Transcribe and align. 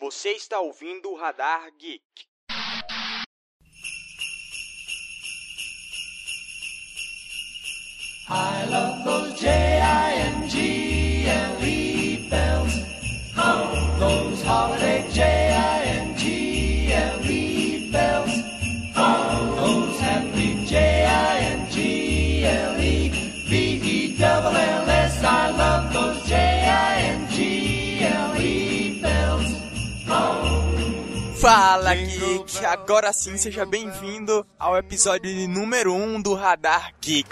Você 0.00 0.30
está 0.30 0.60
ouvindo 0.60 1.10
o 1.10 1.16
Radar 1.16 1.70
Geek. 1.78 2.02
I 8.30 8.66
love 8.70 9.04
those 9.04 9.40
J-I-N-G-L-E 9.40 10.56
bells. 12.28 12.74
Oh, 13.38 13.98
those 13.98 14.42
holiday 14.42 15.08
J-I-N-G-L-E 15.12 16.20
bells. 17.90 18.30
Oh, 18.96 19.54
those 19.56 19.98
happy 20.00 20.64
J-I-N-G-L-E 20.66 21.88
B-E-double-L-S. 23.48 25.24
I 25.24 25.50
love 25.56 25.92
those 25.94 26.22
J-I-N-G-L-E 26.28 27.40
bells. 29.00 29.48
Fala 31.48 31.94
Geek! 31.94 32.66
Agora 32.66 33.10
sim, 33.10 33.38
seja 33.38 33.64
bem-vindo 33.64 34.46
ao 34.58 34.76
episódio 34.76 35.34
de 35.34 35.46
número 35.46 35.94
1 35.94 36.02
um 36.02 36.20
do 36.20 36.34
Radar 36.34 36.92
Geek. 37.00 37.26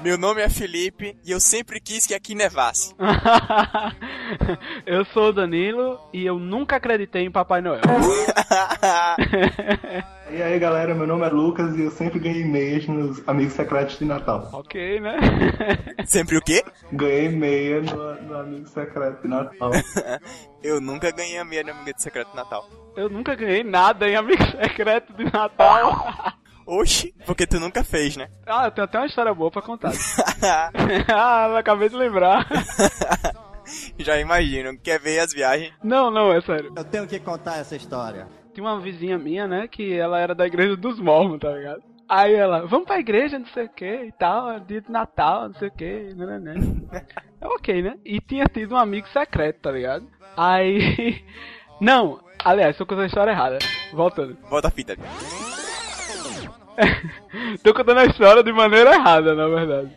Meu 0.00 0.16
nome 0.16 0.40
é 0.40 0.48
Felipe 0.48 1.14
e 1.22 1.30
eu 1.30 1.40
sempre 1.40 1.78
quis 1.78 2.06
que 2.06 2.14
aqui 2.14 2.34
nevasse. 2.34 2.94
eu 4.86 5.04
sou 5.12 5.28
o 5.28 5.32
Danilo 5.32 6.00
e 6.10 6.24
eu 6.24 6.38
nunca 6.38 6.76
acreditei 6.76 7.26
em 7.26 7.30
Papai 7.30 7.60
Noel. 7.60 7.82
E 10.34 10.42
aí 10.42 10.58
galera, 10.58 10.92
meu 10.96 11.06
nome 11.06 11.24
é 11.24 11.28
Lucas 11.28 11.76
e 11.76 11.82
eu 11.82 11.92
sempre 11.92 12.18
ganhei 12.18 12.44
meias 12.44 12.88
nos 12.88 13.22
Amigos 13.28 13.52
Secretos 13.52 13.96
de 14.00 14.04
Natal. 14.04 14.48
ok, 14.52 14.98
né? 14.98 15.16
sempre 16.06 16.36
o 16.36 16.42
quê? 16.42 16.64
Ganhei 16.90 17.28
meia 17.28 17.80
no, 17.82 18.14
no 18.22 18.38
Amigo 18.38 18.66
Secreto 18.66 19.22
de 19.22 19.28
Natal. 19.28 19.70
eu 20.60 20.80
nunca 20.80 21.12
ganhei 21.12 21.38
a 21.38 21.44
meia 21.44 21.62
no 21.62 21.70
Amigo 21.70 22.00
Secreto 22.00 22.32
de 22.32 22.36
Natal. 22.36 22.68
Eu 22.96 23.08
nunca 23.08 23.36
ganhei 23.36 23.62
nada 23.62 24.08
em 24.08 24.16
Amigo 24.16 24.42
Secreto 24.60 25.12
de 25.12 25.22
Natal. 25.22 26.34
Oxi, 26.66 27.14
porque 27.24 27.46
tu 27.46 27.60
nunca 27.60 27.84
fez, 27.84 28.16
né? 28.16 28.26
Ah, 28.44 28.64
eu 28.64 28.72
tenho 28.72 28.86
até 28.86 28.98
uma 28.98 29.06
história 29.06 29.32
boa 29.32 29.52
pra 29.52 29.62
contar. 29.62 29.92
ah, 31.14 31.46
eu 31.48 31.56
acabei 31.58 31.88
de 31.88 31.94
lembrar. 31.94 32.44
Já 34.00 34.18
imagino. 34.18 34.76
Quer 34.82 34.98
ver 34.98 35.20
as 35.20 35.32
viagens? 35.32 35.72
Não, 35.80 36.10
não, 36.10 36.32
é 36.32 36.40
sério. 36.40 36.72
Eu 36.76 36.84
tenho 36.84 37.06
que 37.06 37.20
contar 37.20 37.58
essa 37.58 37.76
história. 37.76 38.26
Tinha 38.54 38.64
uma 38.64 38.80
vizinha 38.80 39.18
minha, 39.18 39.48
né, 39.48 39.66
que 39.66 39.92
ela 39.92 40.18
era 40.18 40.34
da 40.34 40.46
igreja 40.46 40.76
dos 40.76 41.00
mormons, 41.00 41.40
tá 41.40 41.50
ligado? 41.50 41.82
Aí 42.08 42.34
ela, 42.34 42.66
vamos 42.66 42.86
pra 42.86 43.00
igreja, 43.00 43.38
não 43.38 43.46
sei 43.46 43.64
o 43.64 43.68
que 43.68 44.04
e 44.04 44.12
tal, 44.12 44.60
dia 44.60 44.80
de 44.80 44.90
Natal, 44.90 45.48
não 45.48 45.54
sei 45.54 45.68
o 45.68 45.72
que, 45.72 46.14
né, 46.14 46.38
né, 46.38 46.38
né. 46.38 46.54
É 47.40 47.46
ok, 47.46 47.82
né? 47.82 47.96
E 48.04 48.20
tinha 48.20 48.44
tido 48.46 48.74
um 48.74 48.78
amigo 48.78 49.08
secreto, 49.08 49.60
tá 49.60 49.70
ligado? 49.70 50.06
Aí. 50.36 51.24
Não, 51.80 52.20
aliás, 52.44 52.76
tô 52.76 52.86
contando 52.86 53.02
a 53.02 53.06
história 53.06 53.32
errada. 53.32 53.58
Voltando. 53.92 54.36
Volta 54.48 54.68
a 54.68 54.70
fita. 54.70 54.96
Tô 57.62 57.74
contando 57.74 57.98
a 57.98 58.06
história 58.06 58.42
de 58.42 58.52
maneira 58.52 58.94
errada, 58.94 59.34
na 59.34 59.48
verdade. 59.48 59.90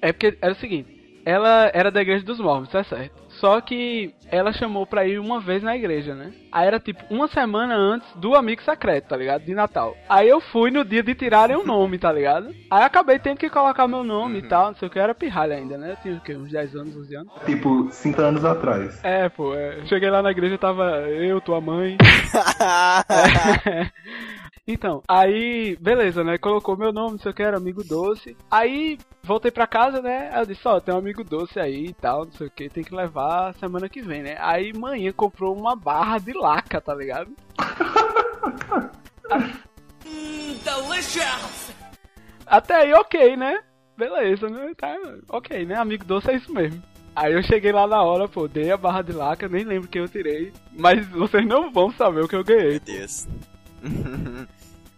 É 0.00 0.12
porque 0.12 0.38
era 0.40 0.52
o 0.52 0.56
seguinte, 0.56 1.20
ela 1.24 1.70
era 1.74 1.90
da 1.90 2.02
igreja 2.02 2.24
dos 2.24 2.38
mormons, 2.38 2.70
tá 2.70 2.84
certo. 2.84 3.23
Só 3.44 3.60
que 3.60 4.14
ela 4.30 4.54
chamou 4.54 4.86
pra 4.86 5.06
ir 5.06 5.18
uma 5.18 5.38
vez 5.38 5.62
na 5.62 5.76
igreja, 5.76 6.14
né? 6.14 6.32
Aí 6.50 6.66
era 6.66 6.80
tipo 6.80 7.04
uma 7.10 7.28
semana 7.28 7.76
antes 7.76 8.08
do 8.16 8.34
amigo 8.34 8.62
secreto, 8.62 9.08
tá 9.08 9.18
ligado? 9.18 9.44
De 9.44 9.52
Natal. 9.52 9.94
Aí 10.08 10.30
eu 10.30 10.40
fui 10.40 10.70
no 10.70 10.82
dia 10.82 11.02
de 11.02 11.14
tirarem 11.14 11.54
o 11.54 11.60
nome, 11.66 11.98
tá 11.98 12.10
ligado? 12.10 12.48
Aí 12.70 12.82
acabei 12.82 13.18
tendo 13.18 13.36
que 13.36 13.50
colocar 13.50 13.86
meu 13.86 14.02
nome 14.02 14.38
uhum. 14.38 14.46
e 14.46 14.48
tal, 14.48 14.68
não 14.68 14.76
sei 14.76 14.88
o 14.88 14.90
que, 14.90 14.98
era 14.98 15.14
pirralha 15.14 15.56
ainda, 15.56 15.76
né? 15.76 15.90
Eu 15.90 15.96
tinha 15.96 16.14
o 16.14 16.20
quê? 16.22 16.34
Uns 16.34 16.50
10 16.50 16.74
anos, 16.74 16.96
11 16.96 17.16
anos? 17.16 17.32
Tipo, 17.44 17.88
5 17.90 18.22
anos 18.22 18.46
atrás. 18.46 19.04
É, 19.04 19.28
pô, 19.28 19.54
é. 19.54 19.84
cheguei 19.84 20.08
lá 20.08 20.22
na 20.22 20.30
igreja, 20.30 20.56
tava 20.56 21.02
eu, 21.10 21.38
tua 21.42 21.60
mãe. 21.60 21.98
é. 23.66 23.90
Então, 24.66 25.02
aí, 25.06 25.76
beleza, 25.78 26.24
né? 26.24 26.38
Colocou 26.38 26.74
meu 26.74 26.90
nome, 26.90 27.12
não 27.12 27.18
sei 27.18 27.30
o 27.32 27.34
que, 27.34 27.42
era 27.42 27.58
amigo 27.58 27.84
doce. 27.84 28.34
Aí, 28.50 28.98
voltei 29.22 29.50
pra 29.50 29.66
casa, 29.66 30.00
né? 30.00 30.30
Eu 30.34 30.46
disse, 30.46 30.66
ó, 30.66 30.76
oh, 30.76 30.80
tem 30.80 30.94
um 30.94 30.98
amigo 30.98 31.22
doce 31.22 31.60
aí 31.60 31.88
e 31.88 31.92
tal, 31.92 32.24
não 32.24 32.32
sei 32.32 32.46
o 32.46 32.50
que, 32.50 32.70
tem 32.70 32.82
que 32.82 32.94
levar 32.94 33.54
semana 33.56 33.90
que 33.90 34.00
vem, 34.00 34.22
né? 34.22 34.36
Aí, 34.40 34.72
manhã 34.72 35.12
comprou 35.12 35.54
uma 35.54 35.76
barra 35.76 36.16
de 36.18 36.32
laca, 36.32 36.80
tá 36.80 36.94
ligado? 36.94 37.30
Delicious! 40.02 41.70
Até 42.46 42.74
aí, 42.76 42.94
ok, 42.94 43.36
né? 43.36 43.60
Beleza, 43.98 44.48
né? 44.48 44.72
Tá, 44.74 44.96
ok, 45.28 45.66
né? 45.66 45.74
Amigo 45.74 46.06
doce 46.06 46.30
é 46.30 46.36
isso 46.36 46.50
mesmo. 46.50 46.82
Aí 47.14 47.34
eu 47.34 47.42
cheguei 47.42 47.70
lá 47.70 47.86
na 47.86 48.02
hora, 48.02 48.26
pô, 48.26 48.48
dei 48.48 48.72
a 48.72 48.78
barra 48.78 49.02
de 49.02 49.12
laca, 49.12 49.46
nem 49.46 49.62
lembro 49.62 49.88
quem 49.88 50.00
eu 50.00 50.08
tirei. 50.08 50.54
Mas 50.72 51.06
vocês 51.08 51.46
não 51.46 51.70
vão 51.70 51.92
saber 51.92 52.24
o 52.24 52.28
que 52.28 52.34
eu 52.34 52.42
ganhei. 52.42 52.70
Meu 52.70 52.80
Deus. 52.80 53.28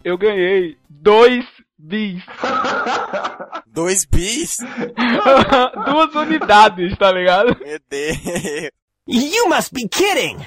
Eu 0.03 0.17
ganhei 0.17 0.77
dois 0.89 1.45
bis. 1.77 2.23
Dois 3.67 4.05
bis? 4.05 4.57
Duas 5.85 6.15
unidades, 6.15 6.97
tá 6.97 7.11
ligado? 7.11 7.55
Meu 7.59 7.79
Deus. 7.87 8.71
You 9.07 9.47
must 9.49 9.71
be 9.71 9.87
kidding! 9.87 10.45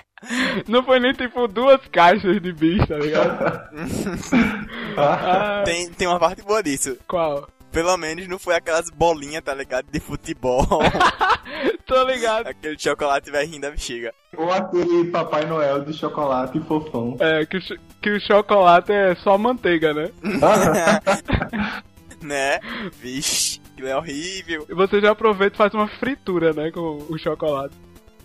Não 0.68 0.82
foi 0.82 1.00
nem 1.00 1.14
tipo 1.14 1.48
duas 1.48 1.80
caixas 1.90 2.42
de 2.42 2.52
bis, 2.52 2.86
tá 2.86 2.98
ligado? 2.98 3.70
ah, 4.98 5.62
tem, 5.64 5.88
tem 5.90 6.06
uma 6.06 6.18
parte 6.18 6.42
boa 6.42 6.62
disso. 6.62 6.98
Qual? 7.08 7.48
Pelo 7.72 7.96
menos 7.96 8.26
não 8.26 8.38
foi 8.38 8.54
aquelas 8.54 8.90
bolinhas, 8.90 9.42
tá 9.42 9.54
ligado? 9.54 9.86
De 9.90 10.00
futebol. 10.00 10.66
Tô 11.86 12.02
ligado. 12.04 12.46
Aquele 12.46 12.78
chocolate 12.78 13.30
velhinho 13.30 13.60
da 13.60 13.70
bexiga. 13.70 14.12
Ou 14.36 14.52
aquele 14.52 15.10
Papai 15.10 15.44
Noel 15.46 15.84
de 15.84 15.92
chocolate 15.92 16.58
fofão. 16.60 17.16
É, 17.20 17.44
que, 17.46 17.58
o, 17.58 17.60
que 18.00 18.10
o 18.10 18.20
chocolate 18.20 18.92
é 18.92 19.14
só 19.16 19.36
manteiga, 19.36 19.92
né? 19.92 20.10
né? 22.22 22.60
Vixe, 23.00 23.60
que 23.76 23.86
é 23.86 23.96
horrível. 23.96 24.66
E 24.68 24.74
você 24.74 25.00
já 25.00 25.12
aproveita 25.12 25.54
e 25.54 25.58
faz 25.58 25.74
uma 25.74 25.88
fritura, 25.98 26.52
né? 26.52 26.70
Com 26.70 26.98
o 27.08 27.18
chocolate. 27.18 27.74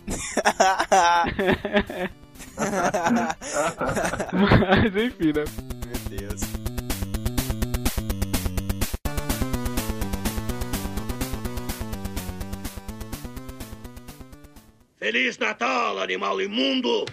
Mas 4.32 4.96
enfim, 4.96 5.32
né? 5.32 5.44
Meu 5.84 6.18
Deus. 6.18 6.40
Feliz 14.98 15.36
Natal, 15.36 15.98
animal 15.98 16.40
imundo! 16.40 17.04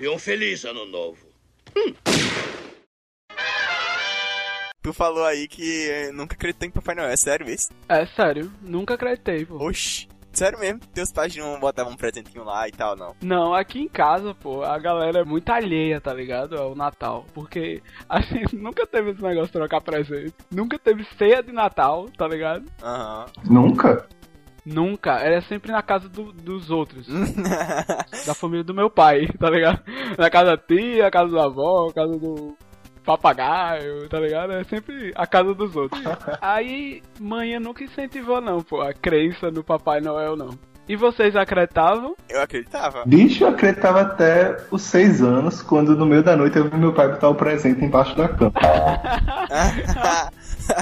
E 0.00 0.08
um 0.08 0.18
feliz 0.18 0.64
ano 0.64 0.86
novo. 0.86 1.18
Hum. 1.76 1.92
Tu 4.82 4.94
falou 4.94 5.26
aí 5.26 5.46
que 5.46 6.10
nunca 6.14 6.34
acreditou 6.34 6.66
em 6.66 6.70
Papai 6.70 6.94
Noel, 6.94 7.10
é 7.10 7.16
sério 7.16 7.50
isso? 7.50 7.68
É 7.86 8.06
sério, 8.06 8.50
nunca 8.62 8.94
acreditei, 8.94 9.44
pô. 9.44 9.56
Oxi. 9.56 10.08
Sério 10.32 10.58
mesmo? 10.58 10.80
Teus 10.94 11.12
pais 11.12 11.36
não 11.36 11.60
botavam 11.60 11.92
um 11.92 11.96
presentinho 11.96 12.44
lá 12.44 12.66
e 12.66 12.72
tal, 12.72 12.96
não? 12.96 13.14
Não, 13.20 13.52
aqui 13.52 13.80
em 13.80 13.88
casa, 13.88 14.32
pô, 14.32 14.62
a 14.62 14.78
galera 14.78 15.18
é 15.18 15.24
muito 15.24 15.50
alheia, 15.50 16.00
tá 16.00 16.14
ligado? 16.14 16.56
Ao 16.56 16.74
Natal. 16.74 17.26
Porque 17.34 17.82
a 18.08 18.22
gente 18.22 18.56
nunca 18.56 18.86
teve 18.86 19.10
esse 19.10 19.22
negócio 19.22 19.48
de 19.48 19.52
trocar 19.52 19.82
presente. 19.82 20.32
Nunca 20.50 20.78
teve 20.78 21.04
ceia 21.18 21.42
de 21.42 21.52
Natal, 21.52 22.08
tá 22.16 22.26
ligado? 22.26 22.64
Aham. 22.82 23.26
Uhum. 23.44 23.52
Nunca? 23.52 24.08
Nunca, 24.64 25.18
era 25.18 25.40
sempre 25.42 25.72
na 25.72 25.82
casa 25.82 26.08
do, 26.08 26.32
dos 26.32 26.70
outros. 26.70 27.06
da 28.26 28.34
família 28.34 28.64
do 28.64 28.74
meu 28.74 28.90
pai, 28.90 29.28
tá 29.38 29.50
ligado? 29.50 29.80
Na 30.18 30.30
casa 30.30 30.56
da 30.56 30.56
tia, 30.56 31.06
a 31.06 31.10
casa 31.10 31.32
da 31.32 31.44
avó, 31.44 31.88
a 31.88 31.92
casa 31.92 32.18
do 32.18 32.56
papagaio, 33.04 34.08
tá 34.08 34.20
ligado? 34.20 34.52
É 34.52 34.64
sempre 34.64 35.12
a 35.14 35.26
casa 35.26 35.54
dos 35.54 35.74
outros. 35.74 36.02
Aí, 36.40 37.02
mãe 37.18 37.58
nunca 37.58 37.82
incentivou, 37.84 38.40
não, 38.40 38.60
pô, 38.62 38.80
a 38.80 38.92
crença 38.92 39.50
no 39.50 39.64
Papai 39.64 40.00
Noel, 40.00 40.36
não. 40.36 40.50
E 40.88 40.96
vocês 40.96 41.36
acreditavam? 41.36 42.16
Eu 42.28 42.42
acreditava. 42.42 43.04
Bicho, 43.06 43.44
eu 43.44 43.50
acreditava 43.50 44.00
até 44.00 44.56
os 44.72 44.82
seis 44.82 45.22
anos, 45.22 45.62
quando 45.62 45.94
no 45.96 46.04
meio 46.04 46.20
da 46.20 46.36
noite 46.36 46.58
eu 46.58 46.68
vi 46.68 46.76
meu 46.76 46.92
pai 46.92 47.06
botar 47.08 47.28
o 47.28 47.34
presente 47.34 47.84
embaixo 47.84 48.16
da 48.16 48.28
cama. 48.28 48.52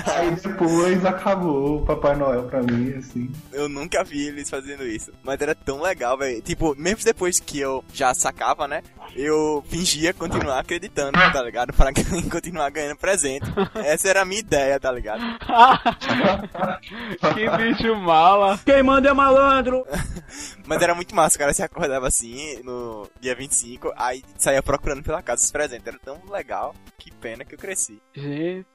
Aí 0.06 0.30
depois 0.30 1.04
acabou 1.04 1.78
o 1.78 1.84
Papai 1.84 2.16
Noel 2.16 2.44
pra 2.44 2.62
mim, 2.62 2.92
assim. 2.94 3.30
Eu 3.52 3.68
nunca 3.68 4.04
vi 4.04 4.28
eles 4.28 4.50
fazendo 4.50 4.86
isso. 4.86 5.12
Mas 5.22 5.40
era 5.40 5.54
tão 5.54 5.80
legal, 5.80 6.16
velho. 6.18 6.40
Tipo, 6.42 6.74
mesmo 6.76 7.04
depois 7.04 7.40
que 7.40 7.58
eu 7.58 7.84
já 7.92 8.12
sacava, 8.14 8.68
né? 8.68 8.82
Eu 9.16 9.64
fingia 9.68 10.12
continuar 10.12 10.60
acreditando, 10.60 11.12
tá 11.12 11.42
ligado? 11.42 11.72
Pra 11.72 11.92
continuar 12.30 12.70
ganhando 12.70 12.96
presente. 12.96 13.46
Essa 13.74 14.08
era 14.08 14.22
a 14.22 14.24
minha 14.24 14.40
ideia, 14.40 14.78
tá 14.78 14.92
ligado? 14.92 15.20
que 17.34 17.50
bicho 17.56 17.96
mala. 17.96 18.58
Quem 18.64 18.82
manda 18.82 19.08
é 19.08 19.12
malandro. 19.12 19.84
Mas 20.66 20.82
era 20.82 20.94
muito 20.94 21.14
massa, 21.14 21.36
o 21.36 21.38
cara 21.38 21.54
se 21.54 21.62
acordava 21.62 22.06
assim 22.06 22.60
no 22.62 23.08
dia 23.20 23.34
25, 23.34 23.92
aí 23.96 24.22
saía 24.36 24.62
procurando 24.62 25.02
pela 25.02 25.22
casa 25.22 25.42
os 25.42 25.50
presentes. 25.50 25.86
Era 25.86 25.98
tão 25.98 26.20
legal. 26.30 26.74
Que 26.98 27.10
pena 27.12 27.44
que 27.44 27.54
eu 27.54 27.58
cresci. 27.58 28.00
Gente, 28.14 28.66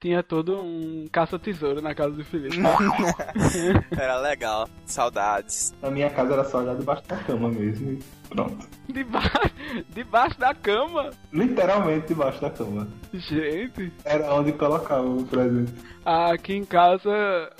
Tinha 0.00 0.20
todo 0.22 0.60
um 0.60 1.06
caça-tesouro 1.12 1.80
na 1.80 1.94
casa 1.94 2.10
do 2.10 2.24
Felipe. 2.24 2.56
Era 3.96 4.18
legal. 4.18 4.68
Saudades. 4.84 5.72
Na 5.80 5.90
minha 5.90 6.10
casa 6.10 6.32
era 6.34 6.44
só 6.44 6.58
olhar 6.58 6.74
debaixo 6.74 7.04
da 7.06 7.16
cama 7.18 7.48
mesmo. 7.48 7.92
E 7.92 7.98
pronto. 8.28 8.66
Debaixo, 8.88 9.54
debaixo 9.94 10.38
da 10.40 10.54
cama. 10.54 11.10
Literalmente 11.32 12.08
debaixo 12.08 12.40
da 12.40 12.50
cama. 12.50 12.88
Gente, 13.14 13.92
Era 14.04 14.34
onde 14.34 14.52
colocava 14.52 15.08
o 15.08 15.24
presente. 15.24 15.72
aqui 16.04 16.54
em 16.54 16.64
casa, 16.64 17.10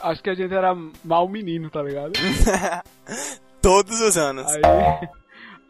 acho 0.00 0.22
que 0.22 0.30
a 0.30 0.34
gente 0.34 0.52
era 0.52 0.76
mal 1.04 1.28
menino, 1.28 1.70
tá 1.70 1.82
ligado? 1.82 2.12
Todos 3.62 4.00
os 4.00 4.16
anos. 4.16 4.46
Aí, 4.48 5.08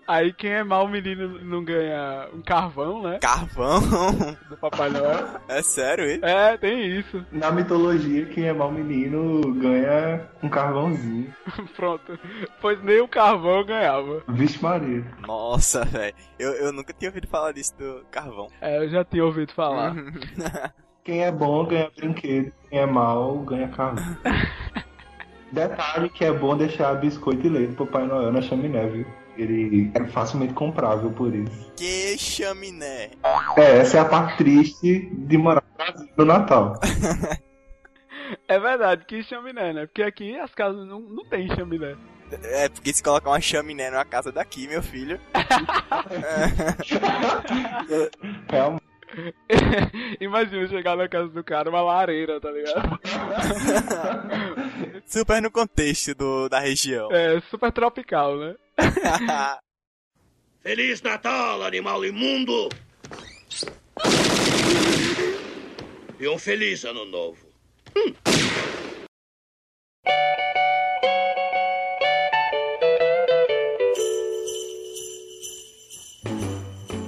aí 0.06 0.32
quem 0.32 0.50
é 0.52 0.64
mal 0.64 0.88
menino 0.88 1.38
não 1.44 1.64
ganha 1.64 2.28
um 2.32 2.42
carvão, 2.42 3.02
né? 3.02 3.18
Carvão. 3.20 3.80
Do 4.48 4.56
Papai 4.56 4.90
Noel. 4.90 5.40
É 5.48 5.62
sério 5.62 6.04
isso? 6.06 6.24
É, 6.24 6.56
tem 6.56 6.98
isso. 6.98 7.24
Na 7.30 7.50
mitologia, 7.50 8.26
quem 8.26 8.44
é 8.44 8.52
mau 8.52 8.70
menino 8.70 9.40
ganha 9.54 10.28
um 10.42 10.48
carvãozinho. 10.48 11.32
Pronto. 11.76 12.18
Pois 12.60 12.82
nem 12.82 13.00
o 13.00 13.08
carvão 13.08 13.58
eu 13.58 13.64
ganhava. 13.64 14.22
Vixe 14.28 14.62
Maria. 14.62 15.04
Nossa, 15.26 15.84
velho. 15.84 16.14
Eu, 16.38 16.52
eu 16.52 16.72
nunca 16.72 16.92
tinha 16.92 17.10
ouvido 17.10 17.28
falar 17.28 17.52
disso 17.52 17.76
do 17.76 18.04
carvão. 18.10 18.48
É, 18.60 18.78
eu 18.78 18.88
já 18.88 19.04
tinha 19.04 19.24
ouvido 19.24 19.52
falar. 19.52 19.94
Quem 21.04 21.24
é 21.24 21.32
bom 21.32 21.66
ganha 21.66 21.90
brinquedo. 21.96 22.52
Quem 22.70 22.78
é 22.78 22.86
mau 22.86 23.38
ganha 23.40 23.68
carvão. 23.68 24.16
Detalhe 25.50 26.08
que 26.08 26.24
é 26.24 26.32
bom 26.32 26.56
deixar 26.56 26.94
biscoito 26.94 27.46
e 27.46 27.50
leite 27.50 27.74
pro 27.74 27.86
Papai 27.86 28.06
Noel 28.06 28.32
na 28.32 28.40
chaminé, 28.40 28.86
viu? 28.86 29.06
Ele 29.36 29.90
é 29.94 30.04
facilmente 30.06 30.54
comprável 30.54 31.10
por 31.10 31.34
isso. 31.34 31.72
que 31.76 32.16
chaminé. 32.18 33.10
É, 33.56 33.78
essa 33.78 33.98
é 33.98 34.00
a 34.00 34.04
parte 34.04 34.38
triste 34.38 35.08
de 35.10 35.38
morar 35.38 35.62
no 35.70 35.76
Brasil 35.76 36.08
no 36.16 36.24
Natal. 36.24 36.80
É 38.48 38.58
verdade, 38.58 39.04
que 39.04 39.22
chaminé, 39.22 39.72
né? 39.72 39.86
Porque 39.86 40.02
aqui 40.02 40.38
as 40.38 40.54
casas 40.54 40.86
não, 40.86 41.00
não 41.00 41.24
tem 41.24 41.48
chaminé. 41.54 41.96
É, 42.42 42.68
porque 42.68 42.92
se 42.92 43.02
colocar 43.02 43.30
uma 43.30 43.40
chaminé 43.40 43.90
numa 43.90 44.04
casa 44.04 44.32
daqui, 44.32 44.66
meu 44.66 44.82
filho. 44.82 45.20
Realmente. 48.48 48.81
Imagina 50.32 50.66
chegar 50.66 50.96
na 50.96 51.06
casa 51.06 51.28
do 51.28 51.44
cara, 51.44 51.68
uma 51.68 51.82
lareira, 51.82 52.40
tá 52.40 52.50
ligado? 52.50 52.98
Super 55.04 55.42
no 55.42 55.50
contexto 55.50 56.14
do, 56.14 56.48
da 56.48 56.58
região. 56.58 57.12
É, 57.12 57.38
super 57.50 57.70
tropical, 57.70 58.38
né? 58.38 58.54
Feliz 60.62 61.02
Natal, 61.02 61.62
animal 61.62 62.02
imundo! 62.06 62.70
E 66.18 66.26
um 66.26 66.38
feliz 66.38 66.82
ano 66.86 67.04
novo. 67.04 67.36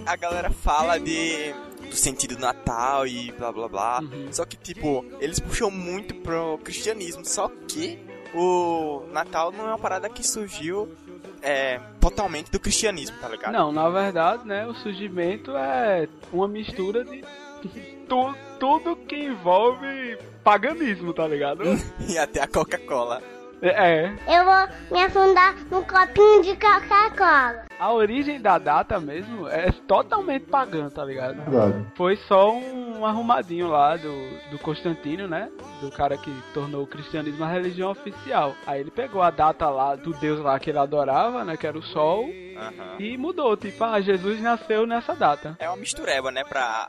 a 0.07 0.17
galera 0.17 0.51
fala 0.51 0.99
de 0.99 1.55
do 1.95 1.99
sentido 1.99 2.35
do 2.35 2.41
Natal 2.41 3.07
e 3.07 3.31
blá 3.33 3.53
blá 3.53 3.69
blá. 3.69 4.01
Só 4.33 4.45
que 4.45 4.57
tipo, 4.57 5.05
eles 5.21 5.39
puxam 5.39 5.71
muito 5.71 6.15
pro 6.17 6.59
cristianismo, 6.59 7.25
só 7.25 7.49
que 7.69 7.99
o 8.35 9.05
Natal 9.13 9.53
não 9.53 9.67
é 9.67 9.69
uma 9.69 9.79
parada 9.79 10.09
que 10.09 10.27
surgiu 10.27 10.93
é, 11.41 11.79
totalmente 12.01 12.51
do 12.51 12.59
cristianismo, 12.59 13.17
tá 13.21 13.29
ligado? 13.29 13.53
Não, 13.53 13.71
na 13.71 13.89
verdade, 13.89 14.47
né, 14.47 14.67
o 14.67 14.75
surgimento 14.75 15.57
é 15.57 16.09
uma 16.33 16.49
mistura 16.49 17.05
de 17.05 17.23
tu, 18.09 18.35
tudo 18.59 18.97
que 18.97 19.17
envolve 19.17 20.19
paganismo, 20.43 21.15
tá 21.15 21.29
ligado? 21.29 21.63
E 22.09 22.19
até 22.19 22.43
a 22.43 22.49
Coca-Cola. 22.49 23.23
É, 23.63 24.07
Eu 24.27 24.45
vou 24.45 24.69
me 24.91 25.03
afundar 25.05 25.55
num 25.71 25.83
copinho 25.83 26.43
de 26.43 26.55
Coca-Cola. 26.57 27.65
a 27.79 27.93
origem 27.93 28.41
da 28.41 28.59
data 28.59 29.01
mesmo 29.01 29.49
é 29.49 29.71
totalmente 29.87 30.47
pagã, 30.47 30.89
tá 30.91 31.05
ligado? 31.05 31.37
Verdade. 31.51 31.87
Foi 31.97 32.17
só 32.29 32.53
um 32.53 33.05
arrumadinho 33.07 33.69
lá 33.69 33.97
do, 33.97 34.51
do 34.51 34.59
Constantino, 34.59 35.27
né? 35.27 35.51
Do 35.81 35.91
cara 35.91 36.17
que 36.19 36.31
tornou 36.53 36.83
o 36.83 36.87
cristianismo 36.87 37.45
a 37.45 37.49
religião 37.49 37.91
oficial. 37.91 38.55
Aí 38.67 38.81
ele 38.81 38.91
pegou 38.91 39.23
a 39.23 39.31
data 39.31 39.69
lá 39.69 39.97
do 39.97 40.13
deus 40.13 40.41
lá 40.41 40.59
que 40.59 40.71
ele 40.71 40.79
adorava, 40.79 41.45
né? 41.45 41.57
Que 41.57 41.67
era 41.67 41.79
o 41.79 41.83
sol. 41.83 42.29
Aham. 42.57 42.97
E 42.99 43.17
mudou, 43.17 43.57
tipo, 43.57 43.83
ah, 43.83 44.01
Jesus 44.01 44.41
nasceu 44.41 44.87
nessa 44.87 45.15
data. 45.15 45.57
É 45.59 45.69
uma 45.69 45.77
mistureba, 45.77 46.31
né, 46.31 46.45
pra 46.45 46.89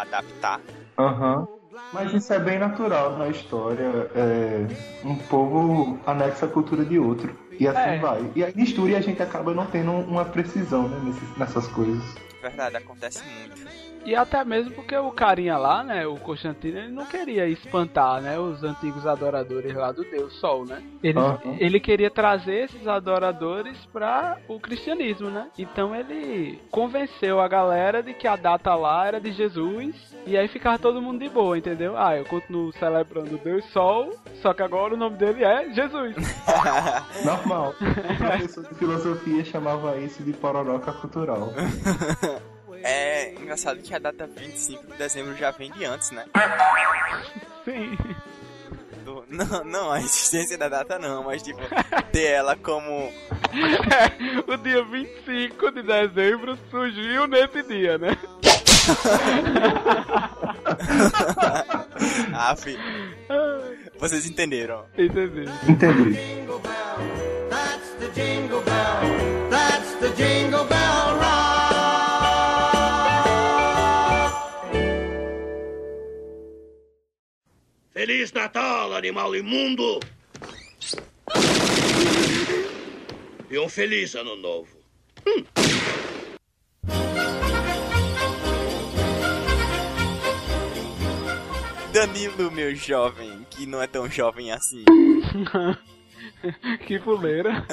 adaptar. 0.00 0.60
Aham. 0.98 1.46
Mas 1.92 2.12
isso 2.12 2.32
é 2.32 2.38
bem 2.38 2.58
natural 2.58 3.16
na 3.18 3.28
história. 3.28 4.10
É, 4.14 4.66
um 5.04 5.16
povo 5.16 5.98
anexa 6.06 6.46
a 6.46 6.48
cultura 6.48 6.84
de 6.84 6.98
outro. 6.98 7.36
E 7.58 7.68
assim 7.68 7.78
É. 7.78 7.98
vai. 7.98 8.30
E 8.34 8.44
aí 8.44 8.52
mistura 8.54 8.92
e 8.92 8.96
a 8.96 9.00
gente 9.00 9.22
acaba 9.22 9.54
não 9.54 9.66
tendo 9.66 9.92
uma 9.92 10.24
precisão 10.24 10.88
né, 10.88 11.14
nessas 11.36 11.66
coisas. 11.68 12.02
Verdade, 12.42 12.76
acontece 12.76 13.22
muito. 13.24 13.93
E 14.04 14.14
até 14.14 14.44
mesmo 14.44 14.72
porque 14.72 14.96
o 14.96 15.10
carinha 15.10 15.56
lá, 15.56 15.82
né, 15.82 16.06
o 16.06 16.16
Constantino, 16.16 16.78
ele 16.78 16.92
não 16.92 17.06
queria 17.06 17.48
espantar, 17.48 18.20
né, 18.20 18.38
os 18.38 18.62
antigos 18.62 19.06
adoradores 19.06 19.74
lá 19.74 19.92
do 19.92 20.04
Deus 20.04 20.34
Sol, 20.34 20.66
né? 20.66 20.82
Ele, 21.02 21.18
Aham. 21.18 21.56
ele 21.58 21.80
queria 21.80 22.10
trazer 22.10 22.64
esses 22.64 22.86
adoradores 22.86 23.76
para 23.92 24.38
o 24.48 24.60
cristianismo, 24.60 25.30
né? 25.30 25.48
Então 25.58 25.94
ele 25.94 26.60
convenceu 26.70 27.40
a 27.40 27.48
galera 27.48 28.02
de 28.02 28.12
que 28.12 28.26
a 28.26 28.36
data 28.36 28.74
lá 28.74 29.06
era 29.06 29.20
de 29.20 29.32
Jesus 29.32 30.14
e 30.26 30.36
aí 30.36 30.48
ficava 30.48 30.78
todo 30.78 31.00
mundo 31.02 31.18
de 31.18 31.28
boa, 31.28 31.56
entendeu? 31.56 31.96
Ah, 31.96 32.16
eu 32.16 32.24
continuo 32.24 32.72
celebrando 32.72 33.34
o 33.34 33.38
Deus 33.38 33.64
Sol, 33.66 34.10
só 34.42 34.52
que 34.52 34.62
agora 34.62 34.94
o 34.94 34.96
nome 34.96 35.16
dele 35.16 35.44
é 35.44 35.70
Jesus. 35.72 36.14
Normal. 37.24 37.74
O 38.14 38.16
professor 38.16 38.64
de 38.64 38.74
filosofia 38.74 39.44
chamava 39.44 39.96
isso 39.98 40.22
de 40.22 40.32
pororoca 40.32 40.92
cultural. 40.92 41.52
É 42.86 43.32
engraçado 43.32 43.80
que 43.80 43.94
a 43.94 43.98
data 43.98 44.26
25 44.26 44.86
de 44.92 44.98
dezembro 44.98 45.34
já 45.36 45.50
vem 45.50 45.70
de 45.72 45.84
antes, 45.86 46.10
né? 46.10 46.26
Sim. 47.64 47.96
Do- 49.04 49.24
não, 49.28 49.64
não, 49.64 49.90
a 49.92 50.00
existência 50.00 50.56
da 50.58 50.68
data 50.68 50.98
não, 50.98 51.24
mas 51.24 51.42
tipo, 51.42 51.60
ter 52.12 52.26
ela 52.32 52.54
como. 52.56 53.10
o 54.46 54.56
dia 54.58 54.84
25 54.84 55.70
de 55.72 55.82
dezembro 55.82 56.58
surgiu 56.70 57.26
nesse 57.26 57.62
dia, 57.62 57.96
né? 57.98 58.16
Ah, 62.36 62.54
filho. 62.56 62.80
Vocês 63.98 64.26
entenderam. 64.26 64.84
Entendi. 64.98 65.44
Entendi. 65.68 66.18
That's 67.48 67.88
the 68.00 68.08
jingle 68.14 68.60
bell. 68.62 69.50
That's 69.50 69.94
the 70.00 70.08
jingle 70.16 70.64
bell 70.64 70.83
Natal, 78.34 78.92
animal 78.94 79.36
imundo! 79.36 80.00
E 83.48 83.56
um 83.56 83.68
feliz 83.68 84.16
ano 84.16 84.34
novo. 84.34 84.76
Danilo, 91.92 92.50
meu 92.50 92.74
jovem, 92.74 93.46
que 93.50 93.66
não 93.66 93.80
é 93.80 93.86
tão 93.86 94.10
jovem 94.10 94.50
assim. 94.50 94.84
que 96.88 96.98
fuleira. 96.98 97.64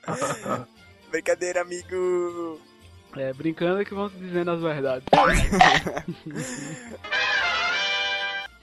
Brincadeira, 1.10 1.62
amigo. 1.62 2.60
É, 3.16 3.32
brincando 3.32 3.82
que 3.86 3.94
vão 3.94 4.10
se 4.10 4.18
dizendo 4.18 4.50
as 4.50 4.60
verdades. 4.60 5.08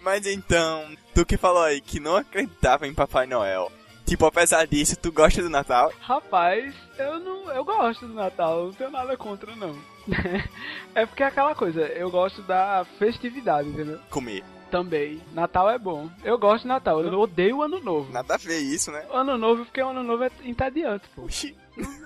Mas 0.07 0.25
então, 0.25 0.85
tu 1.13 1.25
que 1.25 1.35
falou 1.35 1.61
aí 1.61 1.81
que 1.81 1.99
não 1.99 2.15
acreditava 2.15 2.87
em 2.87 2.93
Papai 2.93 3.27
Noel. 3.27 3.69
Tipo, 4.05 4.25
apesar 4.25 4.65
disso, 4.65 4.95
tu 4.95 5.11
gosta 5.11 5.41
do 5.41 5.49
Natal? 5.49 5.91
Rapaz, 5.99 6.73
eu 6.97 7.19
não. 7.19 7.51
Eu 7.51 7.65
gosto 7.65 8.07
do 8.07 8.13
Natal, 8.13 8.67
não 8.67 8.71
tenho 8.71 8.89
nada 8.89 9.17
contra 9.17 9.53
não. 9.53 9.77
é 10.95 11.05
porque 11.05 11.23
é 11.23 11.25
aquela 11.25 11.53
coisa, 11.53 11.81
eu 11.81 12.09
gosto 12.09 12.41
da 12.41 12.85
festividade, 12.97 13.67
entendeu? 13.67 13.99
Comer. 14.09 14.45
Também. 14.69 15.21
Natal 15.33 15.69
é 15.69 15.77
bom. 15.77 16.09
Eu 16.23 16.37
gosto 16.37 16.63
de 16.63 16.67
Natal, 16.67 17.01
eu 17.01 17.19
odeio 17.19 17.57
o 17.57 17.63
ano 17.63 17.79
novo. 17.79 18.11
Nada 18.11 18.35
a 18.35 18.37
ver 18.37 18.59
isso, 18.59 18.91
né? 18.91 19.05
Ano 19.11 19.37
novo, 19.37 19.63
porque 19.65 19.81
o 19.81 19.89
ano 19.89 20.03
novo 20.03 20.23
é 20.23 20.31
entediante, 20.43 21.07
pô. 21.15 21.27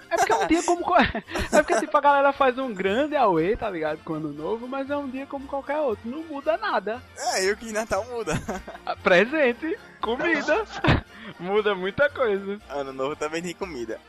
É 0.09 0.17
porque 0.17 0.31
é 0.31 0.35
um 0.35 0.47
dia 0.47 0.63
como. 0.63 0.81
É 1.51 1.63
porque 1.63 1.79
tipo, 1.79 1.97
a 1.97 2.01
galera 2.01 2.33
faz 2.33 2.57
um 2.57 2.73
grande 2.73 3.15
away, 3.15 3.55
tá 3.55 3.69
ligado? 3.69 3.99
Com 4.03 4.13
o 4.13 4.15
ano 4.17 4.33
novo, 4.33 4.67
mas 4.67 4.89
é 4.89 4.97
um 4.97 5.09
dia 5.09 5.25
como 5.25 5.47
qualquer 5.47 5.79
outro. 5.79 6.09
Não 6.09 6.23
muda 6.23 6.57
nada. 6.57 7.01
É, 7.17 7.49
eu 7.49 7.55
que 7.55 7.71
Natal 7.71 8.05
muda. 8.05 8.33
Ah, 8.85 8.95
Presente, 8.95 9.77
comida. 10.01 10.65
muda 11.39 11.75
muita 11.75 12.09
coisa. 12.09 12.59
Ano 12.69 12.91
novo 12.91 13.15
também 13.15 13.41
tem 13.41 13.53
comida. 13.53 13.99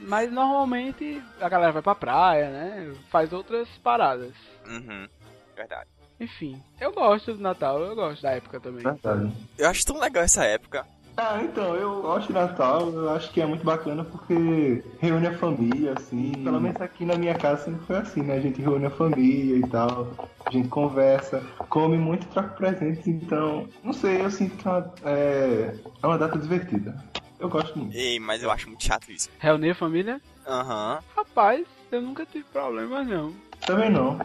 Mas 0.00 0.32
normalmente 0.32 1.22
a 1.40 1.48
galera 1.48 1.72
vai 1.72 1.82
pra 1.82 1.94
praia, 1.94 2.50
né? 2.50 2.94
Faz 3.10 3.32
outras 3.32 3.68
paradas. 3.82 4.32
Uhum. 4.66 5.08
Verdade. 5.54 5.88
Enfim, 6.24 6.58
eu 6.80 6.90
gosto 6.90 7.34
do 7.34 7.42
Natal, 7.42 7.78
eu 7.80 7.94
gosto 7.94 8.22
da 8.22 8.30
época 8.30 8.58
também. 8.58 8.82
Verdade. 8.82 9.30
Eu 9.58 9.68
acho 9.68 9.84
tão 9.84 9.98
legal 9.98 10.24
essa 10.24 10.42
época. 10.44 10.86
Ah, 11.18 11.40
então, 11.44 11.76
eu 11.76 12.00
gosto 12.00 12.28
de 12.28 12.32
Natal, 12.32 12.88
eu 12.88 13.10
acho 13.10 13.30
que 13.30 13.42
é 13.42 13.46
muito 13.46 13.62
bacana 13.62 14.02
porque 14.04 14.82
reúne 14.98 15.26
a 15.26 15.38
família, 15.38 15.92
assim. 15.96 16.32
Pelo 16.42 16.60
menos 16.60 16.80
aqui 16.80 17.04
na 17.04 17.14
minha 17.16 17.34
casa 17.34 17.66
sempre 17.66 17.86
foi 17.86 17.96
assim, 17.96 18.22
né? 18.22 18.36
A 18.36 18.40
gente 18.40 18.60
reúne 18.60 18.86
a 18.86 18.90
família 18.90 19.58
e 19.58 19.68
tal, 19.68 20.08
a 20.46 20.50
gente 20.50 20.68
conversa, 20.68 21.40
come 21.68 21.98
muito 21.98 22.24
e 22.24 22.28
troca 22.30 22.48
presentes, 22.48 23.06
então, 23.06 23.68
não 23.84 23.92
sei, 23.92 24.22
eu 24.22 24.30
sinto 24.30 24.56
que 24.56 24.66
é 24.66 24.70
uma, 24.70 24.94
é, 25.04 25.74
é 26.02 26.06
uma 26.06 26.18
data 26.18 26.38
divertida. 26.38 26.96
Eu 27.38 27.50
gosto 27.50 27.78
muito. 27.78 27.94
Ei, 27.94 28.18
mas 28.18 28.42
eu 28.42 28.50
acho 28.50 28.66
muito 28.66 28.82
chato 28.82 29.12
isso. 29.12 29.28
Reunir 29.38 29.70
a 29.70 29.74
família? 29.74 30.20
Aham. 30.46 31.00
Rapaz, 31.14 31.66
eu 31.92 32.02
nunca 32.02 32.26
tive 32.26 32.44
problemas 32.52 33.06
não. 33.06 33.32
Também 33.66 33.90
não. 33.90 34.18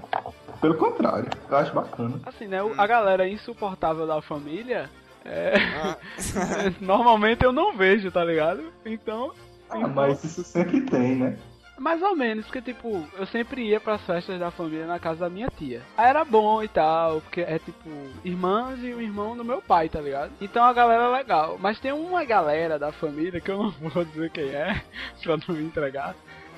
Pelo 0.62 0.76
contrário, 0.76 1.30
eu 1.50 1.58
acho 1.58 1.74
bacana. 1.74 2.20
Assim, 2.26 2.48
né? 2.48 2.58
A 2.78 2.86
galera 2.86 3.28
insuportável 3.28 4.06
da 4.06 4.22
família, 4.22 4.90
é, 5.24 5.54
Ah. 5.82 5.98
normalmente 6.82 7.44
eu 7.44 7.52
não 7.52 7.74
vejo, 7.74 8.12
tá 8.12 8.24
ligado? 8.24 8.64
Então, 8.86 9.32
Ah, 9.70 9.88
mas 9.88 10.24
isso 10.24 10.44
sempre 10.44 10.82
tem, 10.82 11.16
né? 11.16 11.38
mais 11.78 12.02
ou 12.02 12.14
menos, 12.14 12.46
porque 12.46 12.62
tipo, 12.62 13.06
eu 13.18 13.26
sempre 13.28 13.62
ia 13.66 13.80
pras 13.80 14.02
festas 14.02 14.38
da 14.38 14.52
família 14.52 14.86
na 14.86 15.00
casa 15.00 15.22
da 15.22 15.30
minha 15.30 15.48
tia. 15.48 15.82
Aí 15.98 16.10
era 16.10 16.26
bom 16.26 16.62
e 16.62 16.68
tal, 16.68 17.22
porque 17.22 17.40
é 17.40 17.58
tipo, 17.58 17.90
irmãs 18.26 18.84
e 18.84 18.94
o 18.94 19.00
irmão 19.02 19.38
do 19.38 19.46
meu 19.46 19.62
pai, 19.62 19.88
tá 19.88 20.02
ligado? 20.02 20.30
Então 20.42 20.62
a 20.66 20.74
galera 20.74 21.04
é 21.06 21.08
legal. 21.08 21.58
Mas 21.58 21.80
tem 21.80 21.94
uma 21.94 22.26
galera 22.26 22.78
da 22.78 22.92
família, 22.92 23.40
que 23.40 23.50
eu 23.50 23.58
não 23.64 23.70
vou 23.90 24.04
dizer 24.04 24.30
quem 24.32 24.50
é, 24.50 24.82
pra 25.24 25.38
não 25.48 25.56
me 25.56 25.64
entregar, 25.64 26.16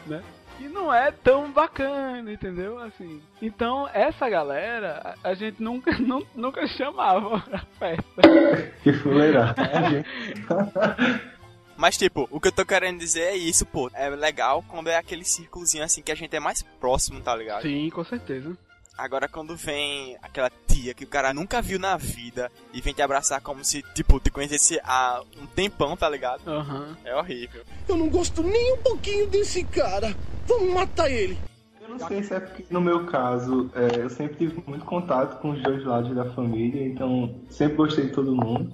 né? 0.08 0.24
E 0.62 0.68
não 0.68 0.94
é 0.94 1.12
tão 1.12 1.52
bacana, 1.52 2.32
entendeu? 2.32 2.78
Assim. 2.80 3.20
Então, 3.42 3.90
essa 3.94 4.30
galera, 4.30 5.16
a 5.24 5.30
a 5.32 5.34
gente 5.34 5.62
nunca, 5.62 5.92
nu- 5.98 6.26
nunca 6.36 6.68
chamava 6.68 7.40
pra 7.50 7.60
festa. 7.80 8.22
Que 8.84 8.94
fuleiragem. 8.94 10.06
Mas, 11.78 11.98
tipo, 11.98 12.28
o 12.30 12.40
que 12.40 12.50
eu 12.50 12.52
tô 12.52 12.64
querendo 12.64 13.00
dizer 13.00 13.22
é 13.22 13.36
isso, 13.36 13.66
pô. 13.66 13.90
É 13.96 14.08
legal 14.10 14.64
quando 14.68 14.88
é 14.90 14.98
aquele 14.98 15.26
círculozinho 15.26 15.84
assim 15.84 16.02
que 16.04 16.12
a 16.12 16.16
gente 16.16 16.36
é 16.36 16.40
mais 16.40 16.62
próximo, 16.80 17.20
tá 17.22 17.36
ligado? 17.36 17.64
Sim, 17.64 17.90
com 17.90 18.04
certeza. 18.04 18.56
Agora, 19.02 19.28
quando 19.28 19.56
vem 19.56 20.16
aquela 20.22 20.52
tia 20.68 20.94
que 20.94 21.06
o 21.06 21.08
cara 21.08 21.34
nunca 21.34 21.60
viu 21.60 21.80
na 21.80 21.98
vida 21.98 22.52
e 22.72 22.80
vem 22.82 22.94
te 22.94 23.02
abraçar 23.02 23.42
como 23.42 23.66
se, 23.66 23.82
tipo, 23.96 24.20
te 24.20 24.30
conhecesse 24.30 24.80
há 24.84 25.24
um 25.42 25.48
tempão, 25.48 25.98
tá 25.98 26.08
ligado? 26.08 26.48
Aham. 26.48 26.96
É 27.04 27.16
horrível. 27.16 27.64
Eu 27.90 27.98
não 27.98 28.08
gosto 28.10 28.44
nem 28.44 28.74
um 28.76 28.78
pouquinho 28.78 29.28
desse 29.28 29.64
cara. 29.64 30.16
Vamos 30.46 30.72
matar 30.72 31.10
ele. 31.10 31.36
Eu 31.82 31.90
não 31.90 32.08
sei 32.08 32.22
se 32.22 32.36
é 32.36 32.40
porque, 32.40 32.64
no 32.70 32.80
meu 32.80 33.08
caso, 33.08 33.72
é, 33.74 34.04
eu 34.04 34.10
sempre 34.12 34.36
tive 34.36 34.64
muito 34.68 34.86
contato 34.86 35.42
com 35.42 35.50
os 35.50 35.64
dois 35.64 35.84
lados 35.84 36.16
da 36.16 36.26
família, 36.36 36.86
então 36.86 37.42
sempre 37.50 37.78
gostei 37.78 38.06
de 38.06 38.12
todo 38.12 38.36
mundo. 38.36 38.72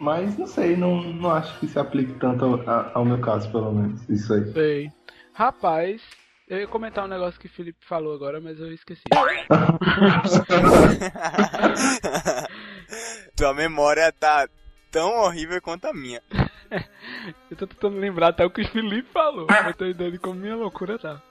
Mas 0.00 0.38
não 0.38 0.46
sei, 0.46 0.78
não, 0.78 1.02
não 1.02 1.30
acho 1.30 1.60
que 1.60 1.68
se 1.68 1.78
aplique 1.78 2.14
tanto 2.14 2.46
ao, 2.46 2.90
ao 2.94 3.04
meu 3.04 3.20
caso, 3.20 3.52
pelo 3.52 3.70
menos. 3.70 4.08
Isso 4.08 4.32
aí. 4.32 4.50
Sei. 4.50 4.92
Rapaz, 5.34 6.00
eu 6.46 6.58
ia 6.58 6.66
comentar 6.66 7.04
um 7.04 7.08
negócio 7.08 7.40
que 7.40 7.46
o 7.46 7.50
Felipe 7.50 7.84
falou 7.86 8.14
agora, 8.14 8.40
mas 8.40 8.60
eu 8.60 8.72
esqueci. 8.72 9.02
Tua 13.36 13.54
memória 13.54 14.12
tá 14.12 14.48
tão 14.90 15.10
horrível 15.22 15.60
quanto 15.62 15.86
a 15.86 15.92
minha. 15.92 16.22
Eu 17.50 17.56
tô 17.56 17.66
tentando 17.66 17.98
lembrar 17.98 18.28
até 18.28 18.44
o 18.44 18.50
que 18.50 18.62
o 18.62 18.68
Felipe 18.68 19.08
falou. 19.12 19.46
Eu 19.48 19.74
tô 19.74 19.86
entendendo 19.86 20.20
como 20.20 20.34
minha 20.34 20.56
loucura 20.56 20.98
tá. 20.98 21.22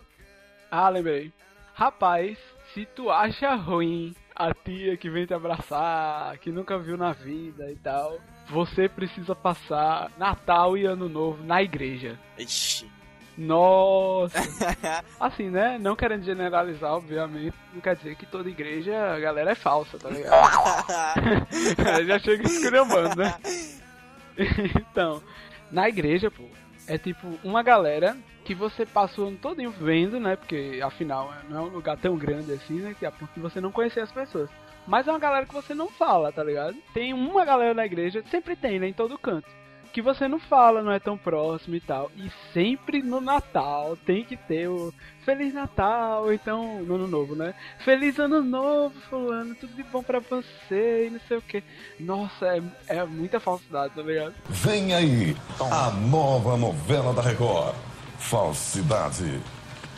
Ah, 0.72 0.90
lembrei. 0.90 1.32
Rapaz, 1.74 2.38
se 2.74 2.86
tu 2.86 3.10
acha 3.10 3.54
ruim 3.56 4.16
a 4.36 4.54
tia 4.54 4.98
que 4.98 5.10
vem 5.10 5.26
te 5.26 5.34
abraçar, 5.34 6.38
que 6.40 6.52
nunca 6.52 6.78
viu 6.78 6.98
na 6.98 7.12
vida 7.12 7.70
e 7.70 7.76
tal, 7.76 8.20
você 8.48 8.88
precisa 8.88 9.36
passar 9.36 10.12
Natal 10.18 10.78
e 10.78 10.86
Ano 10.86 11.10
Novo 11.10 11.44
na 11.44 11.62
igreja. 11.62 12.18
Ixi. 12.38 12.90
Nossa! 13.38 14.38
Assim, 15.20 15.50
né? 15.50 15.78
Não 15.80 15.96
querendo 15.96 16.24
generalizar, 16.24 16.94
obviamente, 16.94 17.56
não 17.74 17.82
quer 17.82 17.96
dizer 17.96 18.16
que 18.16 18.26
toda 18.26 18.50
igreja 18.50 19.14
a 19.14 19.20
galera 19.20 19.52
é 19.52 19.56
falsa, 19.56 19.98
tá 19.98 20.10
ligado? 20.10 20.34
Aí 21.96 22.06
já 22.06 22.20
chega 22.20 22.44
esculhambando, 22.44 23.16
né? 23.16 23.34
então, 24.92 25.22
na 25.72 25.90
igreja, 25.90 26.30
pô, 26.30 26.44
é 26.88 26.98
tipo 26.98 27.40
uma 27.44 27.64
galera 27.64 28.16
que 28.44 28.54
você 28.54 28.86
passa 28.86 29.22
o 29.22 29.28
ano 29.28 29.38
todinho 29.38 29.72
vendo, 29.72 30.20
né? 30.20 30.36
Porque 30.36 30.80
afinal 30.84 31.34
não 31.50 31.58
é 31.58 31.62
um 31.62 31.74
lugar 31.74 31.98
tão 31.98 32.16
grande 32.16 32.52
assim, 32.52 32.80
né? 32.80 32.96
Que 32.98 33.06
a 33.06 33.12
ponto 33.12 33.34
de 33.34 33.40
você 33.40 33.60
não 33.62 33.72
conhecer 33.72 34.02
as 34.02 34.12
pessoas. 34.12 34.50
Mas 34.86 35.08
é 35.08 35.12
uma 35.12 35.20
galera 35.20 35.46
que 35.46 35.54
você 35.54 35.74
não 35.74 35.88
fala, 35.88 36.32
tá 36.32 36.44
ligado? 36.44 36.76
Tem 36.94 37.14
uma 37.14 37.46
galera 37.46 37.74
na 37.74 37.86
igreja, 37.86 38.24
sempre 38.30 38.56
tem, 38.56 38.80
né? 38.80 38.88
Em 38.90 38.94
todo 38.94 39.18
canto. 39.18 39.48
Que 39.94 40.02
você 40.02 40.28
não 40.28 40.40
fala, 40.40 40.82
não 40.82 40.92
é 40.92 41.00
tão 41.00 41.18
próximo 41.18 41.76
e 41.76 41.80
tal. 41.80 42.12
E 42.18 42.30
sempre 42.52 43.02
no 43.02 43.22
Natal 43.22 43.96
tem 44.06 44.26
que 44.26 44.36
ter 44.36 44.68
o 44.68 44.92
Feliz 45.24 45.54
Natal, 45.54 46.24
ou 46.24 46.34
então 46.34 46.84
no 46.84 46.96
Ano 46.96 47.08
Novo, 47.08 47.36
né? 47.36 47.54
Feliz 47.80 48.18
Ano 48.18 48.42
Novo, 48.42 49.00
fulano, 49.10 49.56
tudo 49.56 49.74
de 49.76 49.84
bom 49.84 50.02
pra 50.02 50.20
você 50.20 51.08
e 51.08 51.10
não 51.12 51.20
sei 51.28 51.38
o 51.38 51.42
que. 51.42 51.64
Nossa, 52.00 52.48
é, 52.48 52.62
é 52.88 53.06
muita 53.06 53.40
falsidade, 53.40 53.94
tá 53.94 54.02
ligado? 54.02 54.34
Vem 54.50 54.94
aí, 54.96 55.38
a 55.60 55.92
nova 55.92 56.58
novela 56.58 57.14
da 57.14 57.22
Record. 57.22 57.76
Falsidade. 58.18 59.40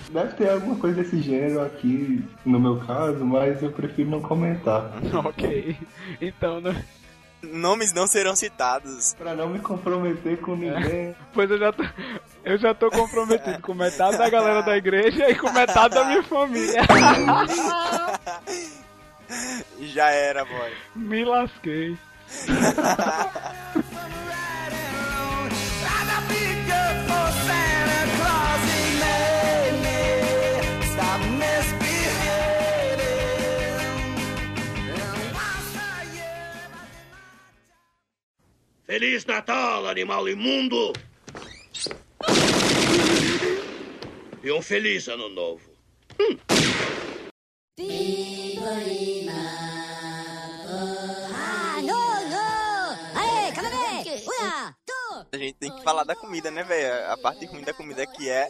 Deve 0.09 0.33
ter 0.33 0.49
alguma 0.49 0.75
coisa 0.75 1.01
desse 1.01 1.21
gênero 1.21 1.63
aqui, 1.63 2.23
no 2.45 2.59
meu 2.59 2.79
caso, 2.79 3.25
mas 3.25 3.61
eu 3.63 3.71
prefiro 3.71 4.09
não 4.09 4.21
comentar. 4.21 4.91
ok. 5.25 5.77
Então, 6.21 6.61
né? 6.61 6.85
Nomes 7.41 7.93
não 7.93 8.07
serão 8.07 8.35
citados. 8.35 9.13
Pra 9.13 9.33
não 9.35 9.49
me 9.49 9.59
comprometer 9.59 10.39
com 10.39 10.55
ninguém. 10.55 11.15
Pois 11.33 11.49
eu 11.49 11.59
já 11.59 11.71
tô, 11.71 11.83
eu 12.43 12.57
já 12.57 12.73
tô 12.73 12.89
comprometido 12.89 13.61
com 13.61 13.73
metade 13.73 14.17
da 14.17 14.29
galera 14.29 14.61
da 14.61 14.75
igreja 14.77 15.29
e 15.29 15.35
com 15.35 15.51
metade 15.51 15.95
da 15.95 16.05
minha 16.05 16.23
família. 16.23 16.81
Já 19.79 20.09
era, 20.09 20.45
boy. 20.45 20.71
Me 20.95 21.25
lasquei. 21.25 21.97
Feliz 38.85 39.25
Natal, 39.25 39.87
animal 39.87 40.27
imundo! 40.29 40.93
E 44.43 44.51
um 44.51 44.61
feliz 44.61 45.07
ano 45.07 45.27
novo. 45.29 45.61
A 55.31 55.37
gente 55.37 55.53
tem 55.55 55.71
que 55.71 55.83
falar 55.83 56.03
da 56.03 56.15
comida, 56.15 56.49
né, 56.51 56.63
velho? 56.63 57.11
A 57.11 57.17
parte 57.17 57.45
ruim 57.45 57.61
da 57.63 57.73
comida 57.73 58.03
é 58.03 58.05
que 58.05 58.29
é 58.29 58.47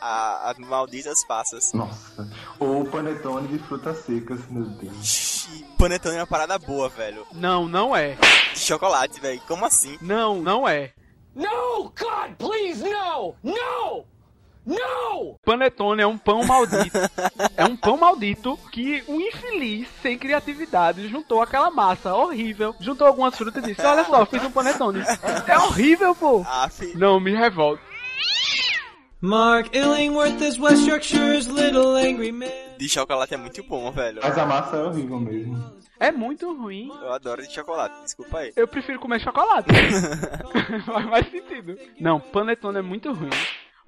a- 0.00 0.50
as 0.50 0.58
malditas 0.58 1.24
passas. 1.26 1.72
Nossa. 1.72 2.28
Ou 2.58 2.84
panetone 2.84 3.48
de 3.48 3.58
frutas 3.58 3.98
secas, 4.04 4.40
meu 4.50 4.64
Deus. 4.64 5.31
Ixi, 5.52 5.64
Panetone 5.78 6.16
é 6.16 6.20
uma 6.20 6.26
parada 6.26 6.58
boa, 6.58 6.88
velho. 6.88 7.26
Não, 7.32 7.68
não 7.68 7.94
é. 7.94 8.16
De 8.54 8.60
chocolate, 8.60 9.20
velho. 9.20 9.40
Como 9.46 9.64
assim? 9.64 9.98
Não, 10.00 10.40
não 10.40 10.68
é. 10.68 10.92
No! 11.34 11.84
God, 11.98 12.34
please, 12.38 12.82
no! 12.82 13.34
No! 13.42 14.04
No! 14.64 15.38
Panetone 15.44 16.02
é 16.02 16.06
um 16.06 16.16
pão 16.16 16.44
maldito. 16.44 16.98
É 17.56 17.64
um 17.64 17.76
pão 17.76 17.96
maldito 17.96 18.56
que 18.70 19.02
um 19.08 19.20
infeliz, 19.20 19.88
sem 20.00 20.18
criatividade, 20.18 21.08
juntou 21.08 21.42
aquela 21.42 21.70
massa 21.70 22.14
horrível, 22.14 22.74
juntou 22.80 23.06
algumas 23.06 23.36
frutas 23.36 23.62
e 23.62 23.68
disse: 23.68 23.84
Olha 23.84 24.04
só, 24.04 24.24
fiz 24.24 24.42
um 24.44 24.50
panetone. 24.50 25.02
É 25.46 25.58
horrível, 25.58 26.14
pô. 26.14 26.44
Ah. 26.46 26.68
Não, 26.94 27.20
me 27.20 27.34
revolta. 27.34 27.82
Mark 29.24 29.72
Illingworth 29.72 30.42
is 30.42 30.58
West 30.58 30.84
Yorkshire's 30.84 31.46
little 31.46 31.94
angry 31.94 32.32
man. 32.32 32.50
De 32.76 32.88
chocolate 32.88 33.32
é 33.34 33.36
muito 33.36 33.62
bom, 33.62 33.88
velho. 33.92 34.18
Mas 34.20 34.36
a 34.36 34.44
massa 34.44 34.76
é 34.78 34.82
horrível 34.82 35.20
mesmo. 35.20 35.64
É 36.00 36.10
muito 36.10 36.52
ruim. 36.52 36.90
Eu 37.00 37.12
adoro 37.12 37.40
de 37.40 37.54
chocolate, 37.54 38.02
desculpa 38.02 38.38
aí. 38.38 38.52
Eu 38.56 38.66
prefiro 38.66 38.98
comer 38.98 39.20
chocolate. 39.20 39.68
Faz 40.84 41.06
mais 41.06 41.30
sentido. 41.30 41.78
Não, 42.00 42.18
panetone 42.18 42.78
é 42.78 42.82
muito 42.82 43.12
ruim. 43.12 43.30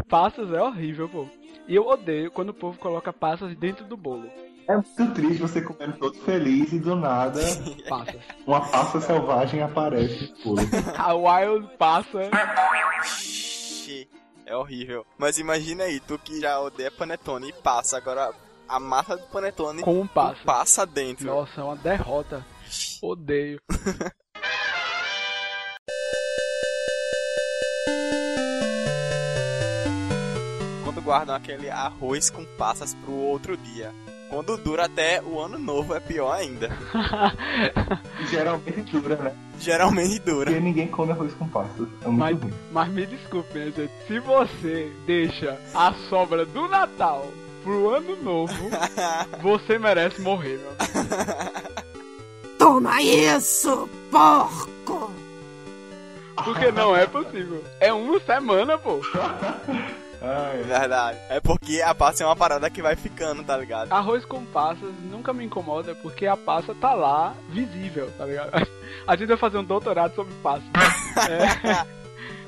Passas 0.09 0.53
é 0.53 0.63
horrível, 0.63 1.09
pô. 1.09 1.27
E 1.67 1.75
eu 1.75 1.85
odeio 1.85 2.31
quando 2.31 2.51
o 2.51 2.55
povo 2.55 2.79
coloca 2.79 3.13
passas 3.13 3.57
dentro 3.57 3.85
do 3.87 3.97
bolo. 3.97 4.31
É 4.69 4.77
muito 4.77 5.15
triste 5.15 5.39
você 5.43 5.61
comendo 5.61 5.97
todo 5.99 6.15
feliz 6.21 6.73
e 6.73 6.79
do 6.79 6.95
nada 6.95 7.41
Passas. 7.89 8.23
uma 8.47 8.61
passa 8.61 9.01
selvagem 9.01 9.63
aparece 9.63 10.33
bolo. 10.45 10.59
A 10.97 11.13
wild 11.13 11.69
passa. 11.77 12.31
É 14.47 14.55
horrível. 14.57 15.07
Mas 15.19 15.39
imagina 15.39 15.85
aí, 15.85 16.01
tu 16.01 16.19
que 16.19 16.41
já 16.41 16.61
odeia 16.61 16.91
panetone 16.91 17.49
e 17.49 17.53
passa, 17.53 17.97
agora 17.97 18.33
a 18.69 18.79
massa 18.81 19.17
do 19.17 19.27
panetone 19.27 19.83
Com 19.83 20.01
um 20.01 20.07
passa. 20.07 20.41
passa 20.45 20.87
dentro. 20.87 21.27
Nossa, 21.27 21.61
é 21.61 21.65
uma 21.65 21.77
derrota. 21.77 22.45
Odeio. 23.03 23.61
Quando 30.85 31.01
guardam 31.03 31.35
aquele 31.35 31.71
arroz 31.71 32.31
com 32.31 32.45
passas 32.57 32.95
pro 33.05 33.13
outro 33.13 33.57
dia. 33.57 33.93
Quando 34.31 34.57
dura 34.57 34.87
até 34.87 35.23
o 35.23 35.39
ano 35.41 35.59
novo 35.59 35.95
é 35.95 36.01
pior 36.01 36.33
ainda. 36.33 36.69
Geralmente 38.31 38.99
dura, 38.99 39.17
né? 39.17 39.33
Geralmente 39.61 40.19
dura. 40.21 40.47
Porque 40.51 40.61
ninguém 40.61 40.89
come 40.89 41.13
arroz 41.13 41.33
com 41.35 41.49
passas. 41.49 41.87
É 42.03 42.09
muito 42.09 42.19
Mas, 42.19 42.41
ruim. 42.43 42.53
mas 42.73 42.89
me 42.93 43.07
desculpe, 43.07 43.53
minha 43.55 43.71
gente. 43.71 43.93
Se 44.09 44.19
você 44.21 44.93
deixa 45.07 45.59
a 45.75 45.93
sobra 46.09 46.45
do 46.45 46.67
Natal 46.69 47.27
pro 47.63 47.91
ano 47.95 48.17
novo, 48.23 48.55
você 49.41 49.79
merece 49.79 50.21
morrer, 50.21 50.59
meu 50.59 50.71
amigo. 50.71 51.85
Toma 52.59 53.01
isso, 53.03 53.89
porco! 54.11 55.13
Porque 56.45 56.73
não 56.73 56.97
é 56.97 57.07
possível. 57.07 57.63
É 57.79 57.93
uma 57.93 58.19
semana, 58.21 58.77
pô. 58.77 59.01
Ai, 60.25 60.63
Verdade. 60.63 61.19
É 61.29 61.41
porque 61.41 61.83
a 61.83 61.95
passa 61.95 62.25
é 62.25 62.27
uma 62.27 62.37
parada 62.37 62.71
que 62.71 62.81
vai 62.81 62.97
ficando, 62.97 63.45
tá 63.45 63.57
ligado? 63.57 63.93
Arroz 63.93 64.25
com 64.25 64.45
passas 64.45 64.93
nunca 65.11 65.33
me 65.33 65.45
incomoda 65.45 65.95
porque 65.95 66.27
a 66.27 66.37
passa 66.37 66.75
tá 66.75 66.95
lá 66.95 67.35
visível, 67.51 68.11
tá 68.17 68.25
ligado? 68.25 68.51
A 69.07 69.17
gente 69.17 69.29
vai 69.29 69.37
fazer 69.37 69.59
um 69.59 69.65
doutorado 69.65 70.15
sobre 70.15 70.35
passa. 70.43 70.65
É. 71.31 71.87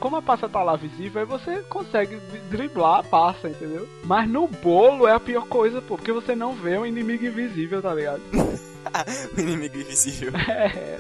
Como 0.01 0.17
a 0.17 0.23
passa 0.23 0.49
tá 0.49 0.63
lá 0.63 0.75
visível, 0.77 1.21
aí 1.21 1.27
você 1.27 1.63
consegue 1.69 2.17
driblar 2.51 2.99
a 2.99 3.03
passa, 3.03 3.49
entendeu? 3.49 3.89
Mas 4.05 4.29
no 4.29 4.49
bolo 4.49 5.07
é 5.07 5.13
a 5.13 5.21
pior 5.21 5.47
coisa, 5.47 5.81
pô, 5.81 5.97
porque 5.97 6.13
você 6.13 6.35
não 6.35 6.53
vê 6.53 6.77
um 6.77 6.85
inimigo 6.85 7.25
invisível, 7.25 7.81
tá 7.81 7.95
ligado? 7.95 8.21
o 9.37 9.41
inimigo 9.41 9.77
invisível. 9.79 10.33
É, 10.49 10.99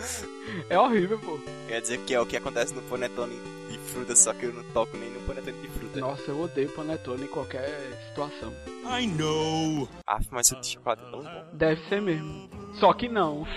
é 0.74 0.78
horrível, 0.78 1.18
pô. 1.18 1.38
Quer 1.68 1.80
dizer 1.80 1.98
que 2.00 2.14
é 2.14 2.20
o 2.20 2.26
que 2.26 2.36
acontece 2.36 2.72
no 2.74 2.82
panetone 2.82 3.34
de 3.70 3.78
fruta, 3.78 4.14
só 4.14 4.32
que 4.32 4.44
eu 4.46 4.52
não 4.52 4.62
toco 4.72 4.96
nem 4.96 5.10
no 5.10 5.20
panetone 5.20 5.60
de 5.60 5.68
fruta. 5.68 6.00
Nossa, 6.00 6.30
eu 6.30 6.40
odeio 6.40 6.68
panetone 6.70 7.24
em 7.24 7.28
qualquer 7.28 7.68
situação. 8.08 8.52
I 8.88 9.06
know. 9.06 9.88
Ah, 10.06 10.20
mas 10.30 10.50
o 10.52 10.60
de 10.60 10.68
chocolate 10.68 11.02
é 11.02 11.10
tão 11.10 11.22
bom. 11.22 11.44
Deve 11.52 11.80
ser 11.88 12.00
mesmo. 12.00 12.48
Só 12.74 12.92
que 12.92 13.08
não. 13.08 13.46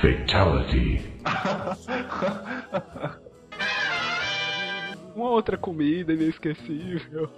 Uma 5.15 5.29
outra 5.29 5.57
comida 5.57 6.13
inesquecível. 6.13 7.29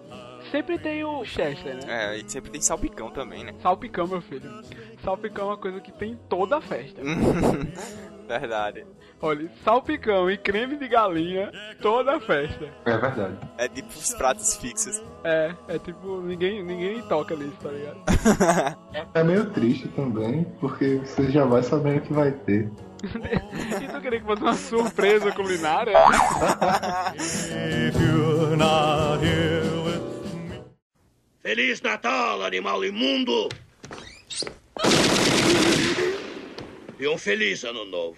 Sempre 0.51 0.77
tem 0.77 1.03
o 1.05 1.24
Chester, 1.24 1.75
né? 1.75 1.81
É, 1.88 2.17
e 2.17 2.29
sempre 2.29 2.51
tem 2.51 2.60
salpicão 2.60 3.10
também, 3.10 3.46
né? 3.46 3.53
Salpicão, 3.62 4.05
meu 4.05 4.22
filho. 4.22 4.51
Salpicão 5.01 5.46
é 5.46 5.51
uma 5.51 5.58
coisa 5.58 5.79
que 5.79 5.93
tem 5.93 6.12
em 6.12 6.17
toda 6.27 6.58
a 6.58 6.62
festa. 6.62 7.01
Verdade. 8.27 8.86
Olha, 9.22 9.50
salpicão 9.63 10.31
e 10.31 10.38
creme 10.38 10.77
de 10.77 10.88
galinha, 10.88 11.51
toda 11.81 12.15
a 12.15 12.20
festa. 12.20 12.65
É 12.86 12.98
verdade. 12.98 13.38
É 13.58 13.67
tipo 13.67 13.89
os 13.89 14.13
pratos 14.13 14.55
fixos. 14.55 15.01
É, 15.24 15.53
é 15.67 15.77
tipo, 15.77 16.22
ninguém, 16.22 16.63
ninguém 16.63 17.01
toca 17.03 17.36
nisso, 17.36 17.58
tá 17.62 17.70
ligado? 17.70 18.01
É 19.13 19.24
meio 19.24 19.50
triste 19.51 19.88
também, 19.89 20.46
porque 20.60 21.01
você 21.03 21.29
já 21.29 21.46
vai 21.46 21.62
sabendo 21.62 22.01
que 22.01 22.13
vai 22.13 22.31
ter. 22.31 22.72
e 23.81 23.88
tu 23.88 24.01
queria 24.01 24.20
que 24.20 24.25
fosse 24.25 24.41
uma 24.41 24.53
surpresa 24.53 25.31
culinária? 25.31 25.93
Feliz 31.41 31.81
Natal, 31.81 32.43
animal 32.43 32.86
imundo! 32.86 33.50
E 37.00 37.07
um 37.07 37.17
feliz 37.17 37.63
ano 37.63 37.83
novo. 37.83 38.17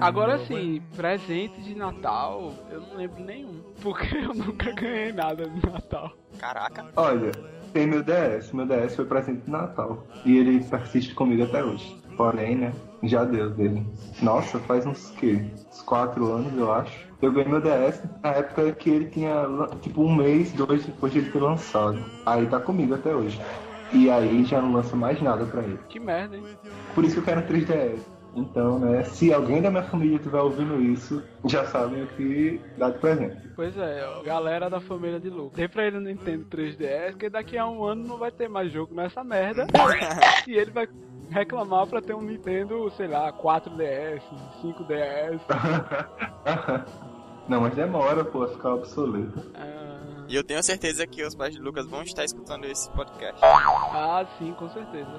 Agora 0.00 0.38
sim, 0.46 0.80
presente 0.96 1.60
de 1.60 1.74
Natal, 1.74 2.54
eu 2.70 2.80
não 2.80 2.96
lembro 2.96 3.22
nenhum. 3.22 3.62
Porque 3.82 4.16
eu 4.16 4.32
nunca 4.32 4.72
ganhei 4.72 5.12
nada 5.12 5.46
de 5.46 5.70
Natal. 5.70 6.16
Caraca. 6.38 6.86
Olha, 6.96 7.32
tem 7.74 7.86
meu 7.86 8.02
DS. 8.02 8.52
Meu 8.52 8.64
DS 8.64 8.96
foi 8.96 9.04
presente 9.04 9.42
de 9.42 9.50
Natal. 9.50 10.06
E 10.24 10.38
ele 10.38 10.64
persiste 10.64 11.14
comigo 11.14 11.42
até 11.42 11.62
hoje. 11.62 11.94
Porém, 12.16 12.56
né? 12.56 12.72
Já 13.06 13.24
deu 13.24 13.50
dele. 13.50 13.86
Nossa, 14.22 14.58
faz 14.60 14.86
uns 14.86 15.10
que? 15.10 15.50
Uns 15.70 15.82
4 15.82 16.32
anos, 16.32 16.56
eu 16.56 16.72
acho. 16.72 17.08
Eu 17.20 17.32
ganhei 17.32 17.50
meu 17.50 17.60
DS 17.60 18.02
na 18.22 18.30
época 18.30 18.72
que 18.72 18.90
ele 18.90 19.06
tinha, 19.06 19.46
tipo, 19.80 20.02
um 20.02 20.14
mês, 20.14 20.52
dois 20.52 20.84
depois 20.84 21.12
de 21.12 21.20
ele 21.20 21.30
ter 21.30 21.40
lançado. 21.40 21.98
Aí 22.26 22.46
tá 22.46 22.60
comigo 22.60 22.94
até 22.94 23.14
hoje. 23.14 23.40
E 23.92 24.10
aí 24.10 24.44
já 24.44 24.60
não 24.60 24.72
lança 24.72 24.96
mais 24.96 25.20
nada 25.22 25.44
pra 25.46 25.62
ele. 25.62 25.78
Que 25.88 26.00
merda, 26.00 26.36
hein? 26.36 26.44
Por 26.94 27.04
isso 27.04 27.14
que 27.14 27.20
eu 27.20 27.24
quero 27.24 27.40
um 27.40 27.46
3DS. 27.46 28.14
Então, 28.36 28.78
né, 28.80 29.04
se 29.04 29.32
alguém 29.32 29.62
da 29.62 29.70
minha 29.70 29.84
família 29.84 30.16
estiver 30.16 30.40
ouvindo 30.40 30.82
isso, 30.82 31.22
já 31.44 31.64
sabem 31.66 32.02
o 32.02 32.06
que 32.08 32.60
dá 32.76 32.90
de 32.90 32.98
presente. 32.98 33.36
Pois 33.54 33.76
é, 33.78 34.04
ó, 34.06 34.22
galera 34.22 34.68
da 34.68 34.80
família 34.80 35.20
de 35.20 35.30
Lucas. 35.30 35.56
Dê 35.56 35.68
pra 35.68 35.86
ele 35.86 35.98
o 35.98 36.00
Nintendo 36.00 36.44
3DS, 36.46 37.16
que 37.16 37.30
daqui 37.30 37.56
a 37.56 37.68
um 37.68 37.84
ano 37.84 38.06
não 38.06 38.18
vai 38.18 38.32
ter 38.32 38.48
mais 38.48 38.72
jogo 38.72 38.92
nessa 38.92 39.22
merda. 39.22 39.66
e 40.48 40.54
ele 40.54 40.72
vai 40.72 40.88
reclamar 41.34 41.86
pra 41.88 42.00
ter 42.00 42.14
um 42.14 42.22
Nintendo, 42.22 42.88
sei 42.96 43.08
lá, 43.08 43.32
4DS, 43.32 44.22
5DS. 44.62 45.40
Não, 47.48 47.60
mas 47.60 47.74
demora, 47.74 48.24
pô, 48.24 48.44
a 48.44 48.48
ficar 48.48 48.74
obsoleto. 48.74 49.50
Ah, 49.54 50.24
E 50.28 50.34
eu 50.36 50.44
tenho 50.44 50.62
certeza 50.62 51.06
que 51.06 51.22
os 51.24 51.34
pais 51.34 51.54
de 51.54 51.60
Lucas 51.60 51.86
vão 51.86 52.02
estar 52.02 52.24
escutando 52.24 52.64
esse 52.64 52.88
podcast. 52.90 53.38
ah, 53.44 54.24
sim, 54.38 54.52
com 54.54 54.68
certeza. 54.70 55.10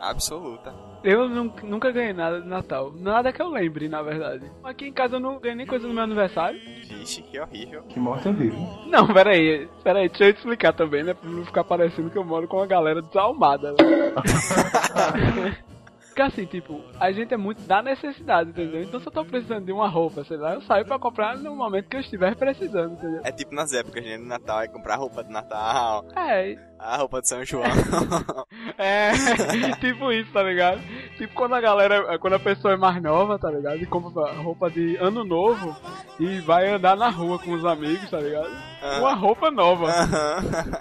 Absoluta. 0.00 0.72
Eu 1.04 1.28
nun- 1.28 1.52
nunca 1.62 1.90
ganhei 1.92 2.14
nada 2.14 2.40
de 2.40 2.48
Natal. 2.48 2.90
Nada 2.96 3.30
que 3.30 3.40
eu 3.42 3.48
lembre, 3.50 3.88
na 3.90 4.00
verdade. 4.02 4.50
Aqui 4.64 4.86
em 4.88 4.92
casa 4.92 5.16
eu 5.16 5.20
não 5.20 5.38
ganhei 5.38 5.54
nem 5.56 5.66
coisa 5.66 5.86
no 5.86 5.92
meu 5.92 6.02
aniversário. 6.02 6.58
Vixe, 6.82 7.20
que 7.22 7.38
horrível. 7.38 7.82
Que 7.82 8.00
morte 8.00 8.26
horrível. 8.26 8.58
Não, 8.86 9.06
peraí, 9.06 9.68
peraí, 9.82 10.08
deixa 10.08 10.24
eu 10.24 10.32
te 10.32 10.38
explicar 10.38 10.72
também, 10.72 11.02
né? 11.04 11.12
Pra 11.12 11.28
não 11.28 11.44
ficar 11.44 11.62
parecendo 11.62 12.08
que 12.10 12.16
eu 12.16 12.24
moro 12.24 12.48
com 12.48 12.56
uma 12.56 12.66
galera 12.66 13.02
desalmada. 13.02 13.72
Né? 13.72 13.76
Porque 16.08 16.22
assim, 16.22 16.46
tipo, 16.46 16.80
a 17.00 17.10
gente 17.10 17.34
é 17.34 17.36
muito 17.36 17.60
da 17.62 17.82
necessidade, 17.82 18.50
entendeu? 18.50 18.80
Então 18.82 19.00
se 19.00 19.06
eu 19.08 19.10
tô 19.10 19.24
precisando 19.24 19.64
de 19.66 19.72
uma 19.72 19.88
roupa, 19.88 20.22
sei 20.22 20.36
lá, 20.36 20.54
eu 20.54 20.60
saio 20.60 20.86
pra 20.86 20.96
comprar 20.96 21.36
no 21.36 21.56
momento 21.56 21.88
que 21.88 21.96
eu 21.96 22.00
estiver 22.00 22.36
precisando, 22.36 22.92
entendeu? 22.92 23.20
É 23.24 23.32
tipo 23.32 23.52
nas 23.52 23.72
épocas, 23.72 24.04
né? 24.04 24.16
No 24.16 24.26
Natal 24.26 24.60
é 24.62 24.68
comprar 24.68 24.94
roupa 24.94 25.24
de 25.24 25.32
Natal, 25.32 26.04
É, 26.14 26.56
a 26.84 26.98
roupa 26.98 27.22
de 27.22 27.28
São 27.28 27.44
João. 27.44 27.64
é, 28.76 29.12
tipo 29.80 30.12
isso, 30.12 30.30
tá 30.32 30.42
ligado? 30.42 30.80
Tipo 31.16 31.34
quando 31.34 31.54
a 31.54 31.60
galera, 31.60 32.18
quando 32.18 32.34
a 32.34 32.38
pessoa 32.38 32.74
é 32.74 32.76
mais 32.76 33.02
nova, 33.02 33.38
tá 33.38 33.50
ligado? 33.50 33.78
E 33.82 33.86
compra 33.86 34.32
roupa 34.34 34.70
de 34.70 34.96
ano 34.96 35.24
novo 35.24 35.74
e 36.20 36.40
vai 36.40 36.68
andar 36.68 36.94
na 36.94 37.08
rua 37.08 37.38
com 37.38 37.52
os 37.52 37.64
amigos, 37.64 38.10
tá 38.10 38.20
ligado? 38.20 38.50
Uma 38.98 39.14
roupa 39.14 39.50
nova, 39.50 39.86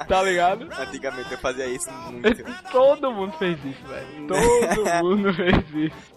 tá 0.07 0.21
ligado? 0.21 0.67
Antigamente 0.77 1.31
eu 1.31 1.37
fazia 1.37 1.67
isso 1.67 1.89
muito. 2.11 2.43
Todo 2.69 3.11
mundo 3.11 3.31
fez 3.37 3.57
isso, 3.63 3.87
velho. 3.87 4.27
Todo 4.27 4.85
mundo 5.03 5.33
fez 5.33 5.73
isso. 5.73 6.13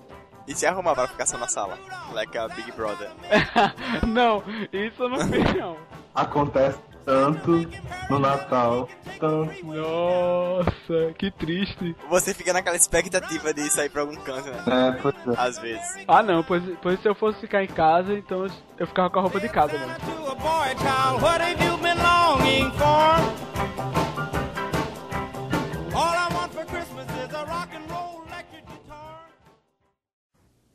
E 0.49 0.55
se 0.55 0.67
arrumar 0.67 0.95
pra 0.95 1.09
ficar 1.09 1.27
só 1.27 1.39
na 1.39 1.49
sala. 1.49 1.79
Like 2.13 2.37
a 2.37 2.49
Big 2.49 2.71
Brother. 2.73 3.11
não, 4.07 4.43
isso 4.73 5.03
eu 5.03 5.09
não 5.09 5.19
fiz 5.21 5.55
não. 5.55 5.77
Acontece 6.15 6.79
tanto 7.07 7.67
no 8.11 8.19
Natal, 8.19 8.89
tanto. 9.19 9.65
Nossa, 9.65 11.15
que 11.17 11.31
triste. 11.31 11.97
Você 12.11 12.35
fica 12.35 12.53
naquela 12.53 12.77
expectativa 12.77 13.55
de 13.55 13.63
sair 13.71 13.89
pra 13.89 14.03
algum 14.03 14.17
canto, 14.17 14.49
né? 14.51 14.63
É, 14.67 15.01
pois 15.01 15.15
é. 15.15 15.41
Às 15.41 15.59
vezes. 15.59 16.05
Ah 16.09 16.23
não, 16.23 16.43
pois, 16.43 16.63
pois 16.83 17.01
se 17.01 17.09
eu 17.09 17.15
fosse 17.15 17.41
ficar 17.41 17.63
em 17.63 17.69
casa, 17.69 18.13
então 18.13 18.45
eu- 18.79 18.87
ficava 18.87 19.09
com 19.09 19.21
a 19.21 19.23
roupa 19.23 19.41
de 19.41 19.49
casa 19.49 19.79
guitar. 19.79 19.99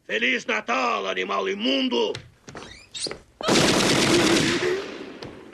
Feliz 0.05 0.45
Natal, 0.45 1.07
animal 1.07 1.47
imundo! 1.47 2.13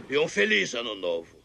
E 0.09 0.17
um 0.17 0.27
feliz 0.27 0.73
ano 0.73 0.95
novo. 0.95 1.35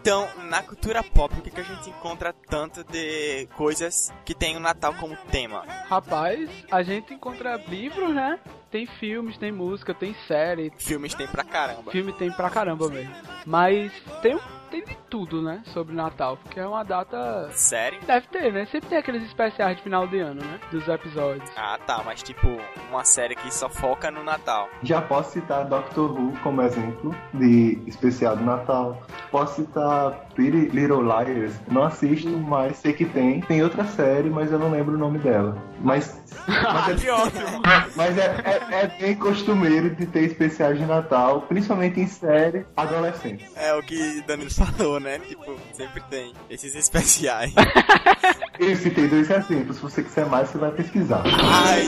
Então, 0.00 0.28
na 0.44 0.62
cultura 0.62 1.02
pop, 1.02 1.34
o 1.36 1.42
que, 1.42 1.50
que 1.50 1.60
a 1.60 1.64
gente 1.64 1.90
encontra 1.90 2.32
tanto 2.32 2.84
de 2.84 3.46
coisas 3.56 4.12
que 4.24 4.34
tem 4.34 4.56
o 4.56 4.60
Natal 4.60 4.94
como 4.94 5.16
tema? 5.30 5.64
Rapaz, 5.88 6.48
a 6.70 6.82
gente 6.82 7.12
encontra 7.12 7.56
livros, 7.68 8.14
né? 8.14 8.38
Tem 8.70 8.86
filmes, 8.86 9.36
tem 9.36 9.50
música, 9.50 9.92
tem 9.92 10.14
série. 10.26 10.72
Filmes 10.78 11.14
tem 11.14 11.26
pra 11.26 11.42
caramba. 11.42 11.90
Filme 11.90 12.12
tem 12.12 12.30
pra 12.30 12.48
caramba 12.48 12.88
mesmo. 12.88 13.14
Mas 13.44 13.92
tem 14.22 14.36
um 14.36 14.57
tem 14.68 14.84
de 14.84 14.96
tudo, 15.10 15.42
né? 15.42 15.62
Sobre 15.66 15.94
Natal, 15.94 16.36
porque 16.36 16.60
é 16.60 16.66
uma 16.66 16.84
data. 16.84 17.50
Sério? 17.52 18.00
Deve 18.06 18.26
ter, 18.28 18.52
né? 18.52 18.66
Sempre 18.66 18.90
tem 18.90 18.98
aqueles 18.98 19.22
especiais 19.24 19.76
de 19.76 19.82
final 19.82 20.06
de 20.06 20.18
ano, 20.18 20.40
né? 20.42 20.60
Dos 20.70 20.86
episódios. 20.86 21.50
Ah, 21.56 21.78
tá, 21.84 22.02
mas 22.04 22.22
tipo, 22.22 22.46
uma 22.90 23.04
série 23.04 23.34
que 23.34 23.52
só 23.52 23.68
foca 23.68 24.10
no 24.10 24.22
Natal. 24.22 24.68
Já 24.82 25.00
posso 25.00 25.32
citar 25.32 25.64
Doctor 25.66 26.12
Who 26.12 26.32
como 26.42 26.62
exemplo 26.62 27.14
de 27.34 27.78
especial 27.86 28.36
do 28.36 28.44
Natal. 28.44 29.02
Posso 29.30 29.56
citar 29.56 30.28
Pretty 30.34 30.68
Little 30.68 31.02
Liars. 31.02 31.58
Não 31.70 31.84
assisto, 31.84 32.28
mas 32.28 32.76
sei 32.76 32.92
que 32.92 33.04
tem. 33.04 33.40
Tem 33.42 33.62
outra 33.62 33.84
série, 33.84 34.30
mas 34.30 34.52
eu 34.52 34.58
não 34.58 34.70
lembro 34.70 34.94
o 34.94 34.98
nome 34.98 35.18
dela. 35.18 35.56
Mas. 35.80 36.22
mas 36.48 36.88
é, 36.88 36.94
que 37.04 37.10
ótimo! 37.10 37.62
mas 37.96 38.18
é, 38.18 38.26
é- 38.44 38.74
é 38.82 38.86
bem 39.00 39.14
costumeiro 39.16 39.94
de 39.94 40.06
ter 40.06 40.24
especiais 40.24 40.78
de 40.78 40.84
Natal, 40.84 41.42
principalmente 41.42 42.00
em 42.00 42.06
série 42.06 42.66
adolescente. 42.76 43.44
É 43.56 43.72
o 43.74 43.82
que 43.82 44.22
Danilo 44.26 44.50
falou, 44.50 45.00
né? 45.00 45.18
Tipo, 45.20 45.56
sempre 45.72 46.02
tem 46.10 46.32
esses 46.50 46.74
especiais. 46.74 47.52
Eu 48.58 48.76
citei 48.76 49.08
dois 49.08 49.30
exemplos. 49.30 49.76
Se 49.76 49.82
você 49.82 50.02
quiser 50.02 50.26
mais, 50.26 50.48
você 50.50 50.58
vai 50.58 50.70
pesquisar. 50.72 51.22
Ai! 51.24 51.86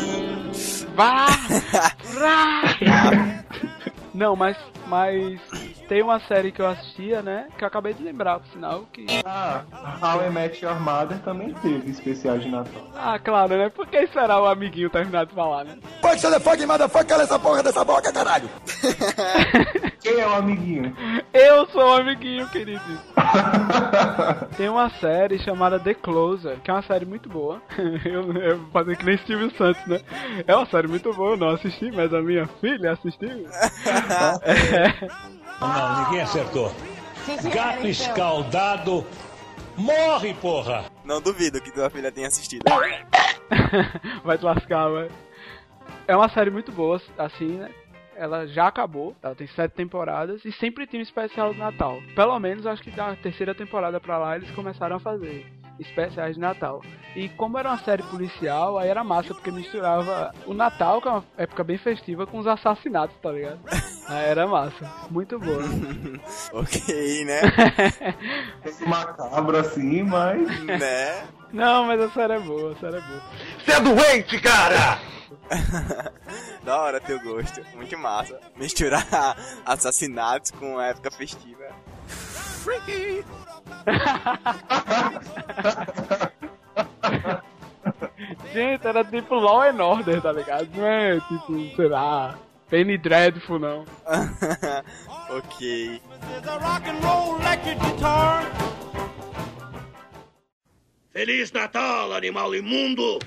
Vá! 0.95 1.27
Não, 4.15 4.37
mas, 4.37 4.57
mas 4.87 5.41
tem 5.91 6.05
uma 6.05 6.21
série 6.21 6.53
que 6.53 6.63
eu 6.63 6.69
assistia, 6.69 7.21
né? 7.21 7.49
Que 7.59 7.65
eu 7.65 7.69
acabei 7.69 7.93
de 7.93 8.01
lembrar, 8.01 8.39
por 8.39 8.47
sinal, 8.53 8.85
que. 8.93 9.07
Ah, 9.25 9.65
How 10.01 10.25
I 10.25 10.31
Met 10.31 10.65
Your 10.65 10.79
Mother 10.81 11.19
também 11.19 11.53
teve 11.55 11.91
especial 11.91 12.39
de 12.39 12.49
Natal. 12.49 12.89
Ah, 12.95 13.19
claro, 13.19 13.57
né? 13.57 13.69
Por 13.71 13.89
que 13.89 13.97
esperar 13.97 14.41
o 14.41 14.47
amiguinho 14.47 14.89
terminar 14.89 15.27
de 15.27 15.35
falar, 15.35 15.65
né? 15.65 15.77
Pode 16.01 16.21
ser 16.21 16.39
fucking 16.39 16.67
motherfucker, 16.67 17.09
cala 17.09 17.25
essa 17.25 17.41
porra 17.41 17.65
dessa 17.65 17.85
boca, 17.85 18.13
caralho! 18.13 18.49
Quem 20.01 20.19
é 20.19 20.27
o 20.27 20.35
amiguinho? 20.35 20.97
Eu 21.33 21.67
sou 21.69 21.83
o 21.83 21.95
amiguinho, 21.95 22.49
querido. 22.49 22.81
Tem 24.57 24.69
uma 24.69 24.89
série 24.99 25.39
chamada 25.39 25.79
The 25.79 25.95
Closer, 25.95 26.59
que 26.61 26.71
é 26.71 26.75
uma 26.75 26.83
série 26.83 27.05
muito 27.05 27.29
boa. 27.29 27.61
Eu, 28.05 28.33
eu 28.33 28.59
vou 28.59 28.71
fazer 28.71 28.97
que 28.97 29.05
nem 29.05 29.19
Steve 29.19 29.51
Santos, 29.57 29.85
né? 29.87 30.01
É 30.47 30.57
uma 30.57 30.67
série 30.67 30.89
muito 30.89 31.13
boa, 31.13 31.33
eu 31.33 31.37
não 31.37 31.51
assisti, 31.51 31.91
mas 31.93 32.13
a 32.15 32.23
minha 32.23 32.47
filha 32.61 32.93
assistiu. 32.93 33.47
É. 34.45 35.09
Não, 35.61 36.05
ninguém 36.05 36.23
acertou. 36.23 36.73
Gato 37.53 37.87
escaldado 37.87 39.07
morre, 39.77 40.33
porra! 40.35 40.85
Não 41.05 41.21
duvido 41.21 41.61
que 41.61 41.71
tua 41.71 41.91
filha 41.91 42.11
tenha 42.11 42.29
assistido. 42.29 42.65
Vai 44.25 44.39
te 44.39 44.45
lascar, 44.45 44.89
vai. 44.89 45.09
É 46.07 46.17
uma 46.17 46.29
série 46.31 46.51
muito 46.51 46.73
boa, 46.73 47.01
assim, 47.19 47.59
né? 47.59 47.71
Ela 48.21 48.47
já 48.47 48.67
acabou, 48.67 49.17
ela 49.23 49.35
tem 49.35 49.47
sete 49.47 49.73
temporadas 49.73 50.45
e 50.45 50.53
sempre 50.53 50.87
tem 50.87 51.01
um 51.01 51.03
especial 51.03 51.55
do 51.55 51.59
Natal. 51.59 52.03
Pelo 52.15 52.39
menos 52.39 52.67
acho 52.67 52.83
que 52.83 52.91
da 52.91 53.17
terceira 53.17 53.55
temporada 53.55 53.99
pra 53.99 54.19
lá 54.19 54.37
eles 54.37 54.51
começaram 54.51 54.97
a 54.97 55.01
fazer 55.01 55.47
especiais 55.81 56.35
de 56.35 56.41
Natal. 56.41 56.83
E 57.17 57.29
como 57.31 57.59
era 57.59 57.71
uma 57.71 57.79
série 57.79 58.03
policial, 58.05 58.79
aí 58.79 58.89
era 58.89 59.03
massa, 59.03 59.35
porque 59.35 59.51
misturava 59.51 60.33
o 60.47 60.55
Natal, 60.55 61.01
que 61.01 61.09
é 61.09 61.11
uma 61.11 61.25
época 61.37 61.65
bem 61.65 61.79
festiva, 61.79 62.27
com 62.27 62.39
os 62.39 62.47
assassinatos, 62.47 63.17
tá 63.21 63.33
ligado? 63.33 63.59
Aí 64.11 64.27
era 64.27 64.45
massa. 64.45 64.91
Muito 65.09 65.39
boa. 65.39 65.63
ok, 66.53 67.25
né? 67.25 67.41
Macabro 68.85 69.57
assim, 69.57 70.03
mas. 70.03 70.65
né? 70.65 71.29
Não, 71.53 71.85
mas 71.85 72.01
a 72.01 72.11
série 72.11 72.33
é 72.33 72.41
boa, 72.41 72.73
a 72.73 72.77
série 72.77 72.97
é 72.97 73.01
boa. 73.01 73.23
Você 73.65 73.73
é 73.73 73.81
doente, 73.81 74.41
cara! 74.41 74.99
da 76.65 76.81
hora 76.81 77.01
teu 77.01 77.21
gosto. 77.21 77.63
Muito 77.75 77.97
massa. 77.99 78.39
Misturar 78.57 79.37
assassinatos 79.65 80.51
com 80.53 80.79
a 80.79 80.87
época 80.87 81.11
festiva. 81.11 81.69
Freaky! 82.61 83.25
Gente, 88.53 88.87
era 88.87 89.03
tipo 89.05 89.35
Law 89.35 89.63
and 89.63 89.83
Order, 89.83 90.21
tá 90.21 90.33
ligado? 90.33 90.69
Não 90.75 90.87
é 90.87 91.19
tipo, 91.21 91.77
sei 91.77 91.89
lá, 91.89 92.39
Penny 92.69 92.99
Dreadful, 92.99 93.59
não. 93.59 93.87
ok. 95.31 96.03
Feliz 101.13 101.51
Natal, 101.53 102.13
animal 102.13 102.55
imundo! 102.55 103.19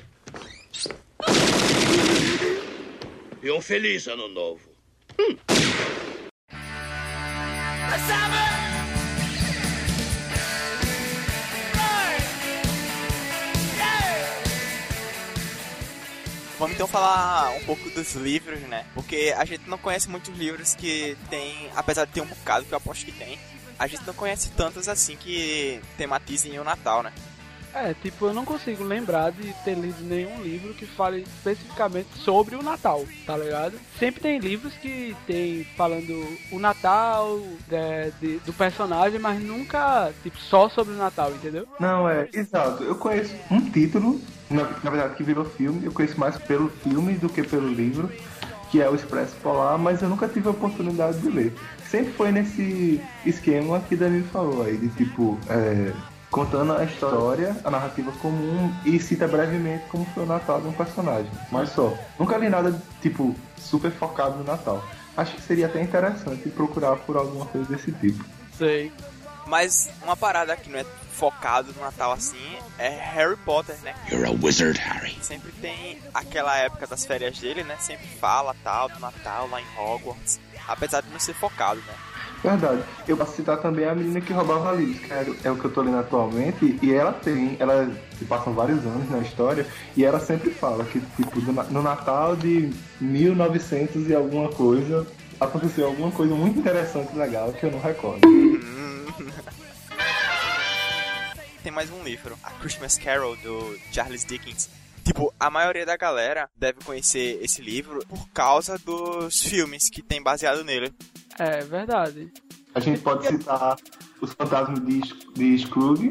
E 3.42 3.52
um 3.52 3.62
feliz 3.62 4.08
ano 4.08 4.28
novo. 4.30 4.62
Vamos 16.64 16.76
então 16.76 16.88
falar 16.88 17.52
um 17.58 17.66
pouco 17.66 17.90
dos 17.90 18.14
livros, 18.16 18.58
né? 18.62 18.86
Porque 18.94 19.34
a 19.38 19.44
gente 19.44 19.70
não 19.70 19.78
conhece 19.78 20.10
muitos 20.10 20.34
livros 20.38 20.74
que 20.76 21.18
tem, 21.30 21.70
apesar 21.76 22.06
de 22.06 22.14
ter 22.14 22.22
um 22.22 22.26
bocado 22.26 22.64
que 22.64 22.72
eu 22.74 22.78
aposto 22.78 23.04
que 23.04 23.12
tem, 23.12 23.38
a 23.78 23.86
gente 23.86 24.08
não 24.08 24.14
conhece 24.14 24.50
tantos 24.52 24.88
assim 24.88 25.18
que 25.18 25.82
tematizem 25.98 26.58
o 26.58 26.64
Natal, 26.64 27.04
né? 27.04 27.12
É, 27.76 27.94
tipo, 27.96 28.28
eu 28.28 28.34
não 28.34 28.46
consigo 28.46 28.82
lembrar 28.82 29.32
de 29.32 29.52
ter 29.66 29.74
lido 29.76 30.02
nenhum 30.04 30.42
livro 30.42 30.74
que 30.74 30.86
fale 30.86 31.24
especificamente 31.24 32.08
sobre 32.24 32.56
o 32.56 32.62
Natal, 32.64 33.04
tá 33.26 33.36
ligado? 33.36 33.78
Sempre 34.00 34.22
tem 34.22 34.38
livros 34.40 34.74
que 34.76 35.14
tem 35.28 35.66
falando 35.76 36.38
o 36.52 36.60
Natal 36.60 37.42
de- 37.68 38.12
de- 38.22 38.40
do 38.46 38.54
personagem, 38.54 39.20
mas 39.20 39.42
nunca, 39.42 40.14
tipo, 40.24 40.38
só 40.38 40.70
sobre 40.70 40.94
o 40.94 40.98
Natal, 40.98 41.32
entendeu? 41.32 41.68
Não, 41.78 42.08
é, 42.08 42.30
exato. 42.32 42.84
Eu 42.84 42.96
conheço 42.96 43.36
um 43.52 43.60
título, 43.72 44.22
na, 44.50 44.64
na 44.84 44.90
verdade, 44.90 45.16
que 45.16 45.24
virou 45.24 45.46
filme. 45.46 45.86
Eu 45.86 45.92
conheço 45.92 46.20
mais 46.20 46.38
pelo 46.38 46.70
filme 46.70 47.14
do 47.14 47.30
que 47.30 47.44
pelo 47.44 47.68
livro, 47.68 48.10
que 48.72 48.82
é 48.82 48.90
o 48.90 48.96
Expresso 48.96 49.36
Polar, 49.42 49.78
mas 49.78 50.02
eu 50.02 50.10
nunca 50.10 50.28
tive 50.28 50.48
a 50.48 50.52
oportunidade 50.52 51.20
de 51.20 51.30
ler. 51.30 51.54
Sempre 51.90 52.12
foi 52.14 52.32
nesse 52.32 53.02
esquema 53.26 53.80
que 53.82 53.96
Danilo 53.96 54.26
falou 54.30 54.64
aí, 54.64 54.78
de 54.78 54.90
tipo, 54.90 55.38
é, 55.48 55.94
contando 56.32 56.74
a 56.74 56.84
história, 56.84 57.56
a 57.64 57.70
narrativa 57.70 58.12
comum 58.14 58.74
e 58.84 59.00
cita 59.00 59.28
brevemente 59.28 59.86
como 59.90 60.04
foi 60.06 60.24
o 60.24 60.26
Natal 60.26 60.60
de 60.60 60.68
um 60.68 60.74
personagem. 60.74 61.30
Mas 61.52 61.70
só. 61.70 61.96
Nunca 62.18 62.38
li 62.38 62.50
nada, 62.50 62.82
tipo, 63.02 63.36
super 63.58 63.92
focado 63.92 64.38
no 64.38 64.44
Natal. 64.44 64.84
Acho 65.16 65.36
que 65.36 65.42
seria 65.44 65.68
até 65.68 65.80
interessante 65.80 66.50
procurar 66.50 66.96
por 66.96 67.16
alguma 67.16 67.46
coisa 67.46 67.72
desse 67.72 67.92
tipo. 67.92 68.26
Sei. 68.58 68.92
Mas 69.48 69.90
uma 70.02 70.16
parada 70.16 70.56
que 70.56 70.70
não 70.70 70.80
é 70.80 70.86
focado 71.14 71.72
no 71.74 71.82
Natal 71.82 72.12
assim 72.12 72.58
é 72.78 72.90
Harry 72.90 73.38
Potter, 73.38 73.76
né? 73.84 73.94
You're 74.12 74.28
a 74.28 74.32
wizard, 74.32 74.80
Harry. 74.80 75.18
Sempre 75.22 75.52
tem 75.54 76.00
aquela 76.14 76.58
época 76.58 76.88
das 76.88 77.06
férias 77.06 77.38
dele, 77.38 77.64
né? 77.64 77.78
Sempre 77.80 78.08
fala 78.20 78.56
tal 78.64 78.90
do 78.90 79.00
Natal 79.00 79.48
lá 79.50 79.62
em 79.62 79.66
Hogwarts, 79.78 80.40
apesar 80.68 81.02
de 81.02 81.10
não 81.10 81.20
ser 81.20 81.34
focado, 81.34 81.80
né? 81.82 81.94
Verdade. 82.44 82.84
Eu 83.08 83.16
posso 83.16 83.38
citar 83.38 83.58
também 83.58 83.86
a 83.86 83.96
menina 83.96 84.20
que 84.20 84.34
roubava 84.34 84.74
livros, 84.74 85.00
que 85.00 85.48
é, 85.48 85.52
o 85.52 85.58
que 85.58 85.64
eu 85.64 85.72
tô 85.72 85.82
lendo 85.82 86.00
atualmente, 86.00 86.78
e 86.82 86.94
ela 86.94 87.14
tem, 87.14 87.56
ela 87.58 87.90
se 88.20 88.26
passam 88.26 88.54
vários 88.54 88.86
anos 88.86 89.10
na 89.10 89.20
história, 89.20 89.66
e 89.96 90.04
ela 90.04 90.20
sempre 90.20 90.52
fala 90.52 90.84
que, 90.84 91.00
tipo, 91.00 91.40
no 91.72 91.82
Natal 91.82 92.36
de 92.36 92.70
1900 93.00 94.10
e 94.10 94.14
alguma 94.14 94.50
coisa, 94.50 95.08
aconteceu 95.40 95.88
alguma 95.88 96.12
coisa 96.12 96.36
muito 96.36 96.60
interessante 96.60 97.12
e 97.14 97.18
legal 97.18 97.54
que 97.54 97.66
eu 97.66 97.72
não 97.72 97.80
recordo. 97.80 98.28
Tem 101.64 101.72
mais 101.72 101.90
um 101.90 102.04
livro, 102.04 102.38
A 102.44 102.52
Christmas 102.52 102.98
Carol, 102.98 103.36
do 103.38 103.78
Charles 103.92 104.26
Dickens. 104.26 104.70
Tipo, 105.04 105.34
a 105.40 105.50
maioria 105.50 105.86
da 105.86 105.98
galera 105.98 106.50
deve 106.58 106.84
conhecer 106.84 107.40
esse 107.42 107.62
livro 107.62 108.00
por 108.08 108.30
causa 108.30 108.78
dos 108.78 109.42
filmes 109.42 109.90
que 109.90 110.02
tem 110.02 110.22
baseado 110.22 110.64
nele. 110.64 110.94
É 111.38 111.62
verdade. 111.62 112.32
A 112.74 112.80
gente 112.80 113.02
pode 113.02 113.28
citar 113.28 113.76
Os 114.22 114.34
Fantasmas 114.34 114.80
de, 114.86 115.02
de 115.34 115.60
Scrooge, 115.60 116.10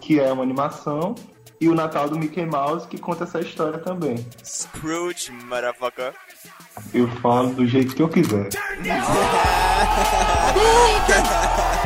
que 0.00 0.20
é 0.20 0.30
uma 0.32 0.42
animação, 0.42 1.14
e 1.60 1.68
o 1.68 1.74
Natal 1.74 2.08
do 2.08 2.18
Mickey 2.18 2.44
Mouse, 2.44 2.86
que 2.86 2.98
conta 2.98 3.24
essa 3.24 3.40
história 3.40 3.78
também. 3.78 4.16
Scrooge, 4.44 5.32
motherfucker. 5.32 6.14
Eu 6.92 7.08
falo 7.20 7.54
do 7.54 7.66
jeito 7.66 7.94
que 7.94 8.02
eu 8.02 8.08
quiser. 8.08 8.48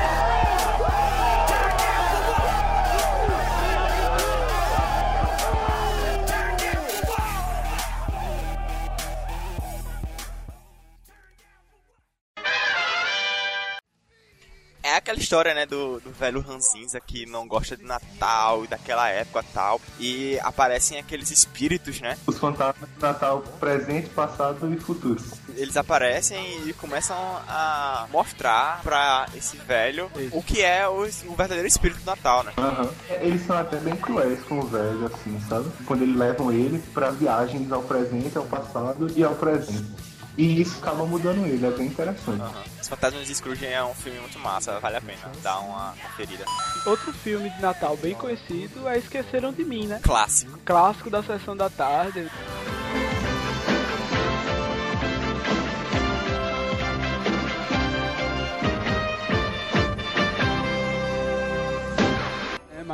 aquela 15.09 15.19
história, 15.19 15.55
né, 15.55 15.65
do, 15.65 15.99
do 16.01 16.11
velho 16.11 16.41
Ranzinza 16.41 17.01
que 17.01 17.25
não 17.25 17.49
gosta 17.49 17.75
de 17.75 17.83
Natal 17.83 18.65
e 18.65 18.67
daquela 18.67 19.09
época 19.09 19.43
tal. 19.55 19.81
E 19.99 20.39
aparecem 20.41 20.99
aqueles 20.99 21.31
espíritos, 21.31 22.01
né? 22.01 22.19
Os 22.27 22.39
fantasmas 22.39 22.91
de 22.91 23.01
Natal 23.01 23.43
presente, 23.59 24.11
passado 24.11 24.71
e 24.73 24.77
futuro. 24.79 25.23
Eles 25.57 25.77
aparecem 25.79 26.69
e 26.69 26.75
começam 26.75 27.17
a 27.49 28.07
mostrar 28.13 28.83
pra 28.83 29.27
esse 29.35 29.57
velho 29.57 30.11
o 30.31 30.43
que 30.43 30.63
é 30.63 30.87
o, 30.87 31.03
o 31.03 31.35
verdadeiro 31.35 31.67
espírito 31.67 32.01
do 32.01 32.07
Natal, 32.07 32.45
né? 32.45 32.53
Aham. 32.59 32.91
Eles 33.21 33.47
são 33.47 33.57
até 33.57 33.79
bem 33.79 33.97
cruéis 33.97 34.43
com 34.43 34.59
o 34.61 34.67
velho, 34.67 35.07
assim, 35.07 35.41
sabe? 35.49 35.71
Quando 35.87 36.03
eles 36.03 36.17
levam 36.17 36.53
ele 36.53 36.79
pra 36.93 37.11
viagens 37.11 37.73
ao 37.73 37.83
presente, 37.83 38.37
ao 38.37 38.45
passado 38.45 39.11
e 39.17 39.25
ao 39.25 39.35
presente. 39.35 40.08
E 40.39 40.63
isso 40.63 40.79
acaba 40.79 41.05
mudando 41.05 41.45
ele, 41.45 41.67
é 41.67 41.71
bem 41.73 41.89
interessante. 41.89 42.41
Aham. 42.41 42.63
Os 42.81 42.87
Fantasmas 42.87 43.27
de 43.27 43.35
Scrooge 43.35 43.67
é 43.67 43.83
um 43.85 43.93
filme 43.93 44.21
muito 44.21 44.39
massa, 44.39 44.79
vale 44.79 44.97
a 44.97 45.01
pena 45.01 45.33
dar 45.43 45.59
uma 45.59 45.95
conferida. 46.01 46.45
Outro 46.87 47.13
filme 47.13 47.51
de 47.51 47.61
Natal 47.61 47.97
bem 47.97 48.15
conhecido 48.15 48.87
é 48.87 48.99
Esqueceram 48.99 49.53
de 49.53 49.65
Mim, 49.65 49.89
né? 49.89 49.99
Clássico. 50.01 50.57
Clássico 50.65 51.11
da 51.11 51.25
sessão 51.25 51.57
da 51.57 51.69
tarde. 51.69 52.31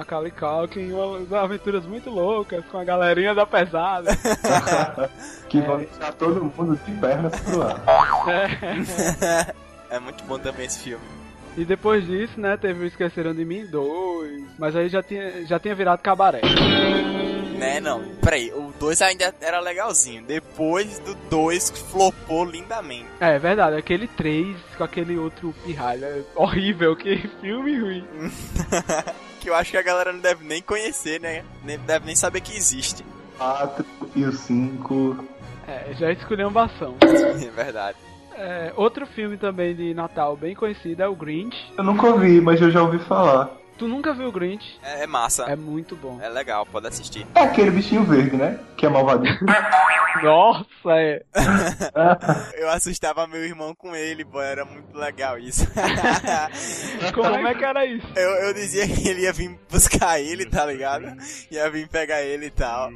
Macaulay 0.05 0.31
Culkin, 0.31 0.93
umas 0.93 1.33
aventuras 1.33 1.87
muito 1.87 2.11
loucas 2.11 2.62
com 2.67 2.79
a 2.79 2.85
galerinha 2.85 3.35
da 3.35 3.47
pesada. 3.47 4.11
que 5.49 5.61
vão 5.62 5.79
deixar 5.79 6.12
todo 6.12 6.45
mundo 6.45 6.79
de 6.85 6.93
pernas 7.01 7.40
pro 7.40 7.62
ar. 7.62 7.81
É 9.90 9.99
muito 9.99 10.23
bom 10.25 10.38
também 10.38 10.67
esse 10.67 10.81
filme. 10.81 11.05
E 11.57 11.64
depois 11.64 12.07
disso, 12.07 12.38
né, 12.38 12.57
teve 12.57 12.85
o 12.85 12.87
Esqueceram 12.87 13.33
de 13.33 13.45
Mim 13.45 13.64
2, 13.67 14.45
mas 14.59 14.77
aí 14.77 14.88
já 14.88 15.03
tinha, 15.03 15.47
já 15.47 15.59
tinha 15.59 15.75
virado 15.75 16.03
cabaré. 16.03 16.40
Né, 17.57 17.81
não. 17.81 18.05
Peraí, 18.21 18.53
o 18.53 18.75
2 18.79 19.01
ainda 19.01 19.33
era 19.40 19.61
legalzinho. 19.61 20.25
Depois 20.25 20.99
do 20.99 21.14
2 21.31 21.71
flopou 21.71 22.45
lindamente. 22.45 23.07
É, 23.21 23.37
é 23.37 23.38
verdade, 23.38 23.77
aquele 23.77 24.09
3 24.09 24.57
com 24.77 24.85
aquele 24.85 25.17
outro 25.17 25.55
pirralha 25.64 26.07
é 26.07 26.25
horrível, 26.35 26.97
que 26.97 27.17
filme 27.40 27.79
ruim. 27.79 28.05
que 29.45 29.51
eu 29.51 29.55
acho 29.55 29.71
que 29.71 29.77
a 29.77 29.83
galera 29.83 30.11
não 30.11 30.21
deve 30.21 30.43
nem 30.43 30.63
conhecer, 30.63 31.21
né? 31.21 31.45
Nem 31.63 31.79
deve 31.79 32.07
nem 32.07 32.17
saber 32.17 32.41
que 32.41 32.57
existe. 32.57 33.05
4 33.37 33.85
e 34.17 34.25
o 34.25 34.33
5. 34.33 35.25
É, 35.69 35.93
já 35.99 36.11
esculhambação. 36.11 36.97
É 37.03 37.51
verdade. 37.51 37.99
É, 38.37 38.73
outro 38.75 39.07
filme 39.07 39.37
também 39.37 39.77
de 39.77 39.93
Natal 39.93 40.35
bem 40.35 40.55
conhecido 40.55 41.03
é 41.03 41.07
o 41.07 41.15
Grinch. 41.15 41.57
Eu 41.77 41.85
nunca 41.85 42.07
ouvi, 42.07 42.41
mas 42.41 42.61
eu 42.61 42.71
já 42.71 42.83
ouvi 42.83 42.99
falar. 43.01 43.51
Tu 43.77 43.89
nunca 43.89 44.15
viu 44.15 44.29
o 44.29 44.33
Grinch? 44.33 44.79
É, 44.83 45.03
é 45.03 45.07
massa. 45.07 45.45
É 45.45 45.57
muito 45.57 45.97
bom. 45.97 46.21
É 46.23 46.29
legal, 46.29 46.65
pode 46.65 46.87
assistir. 46.87 47.27
É 47.35 47.41
aquele 47.41 47.71
bichinho 47.73 48.05
verde, 48.05 48.37
né? 48.37 48.59
Que 48.77 48.87
é 48.87 48.89
malvadinho. 48.89 49.37
Nossa, 50.23 50.67
é. 50.91 51.23
Eu 52.57 52.71
assustava 52.71 53.27
meu 53.27 53.45
irmão 53.45 53.75
com 53.75 53.97
ele, 53.97 54.25
pô, 54.25 54.41
era 54.41 54.65
muito 54.65 54.97
legal 54.97 55.37
isso. 55.39 55.67
Como 57.13 57.35
é 57.49 57.55
que 57.55 57.65
era 57.65 57.85
isso? 57.85 58.07
Eu, 58.15 58.31
eu 58.47 58.55
dizia 58.55 58.87
que 58.87 59.09
ele 59.09 59.23
ia 59.23 59.33
vir 59.33 59.59
buscar 59.69 60.21
ele, 60.21 60.47
tá 60.47 60.65
ligado? 60.65 61.05
Ia 61.51 61.69
vir 61.69 61.89
pegar 61.89 62.23
ele 62.23 62.47
e 62.47 62.51
tal. 62.51 62.91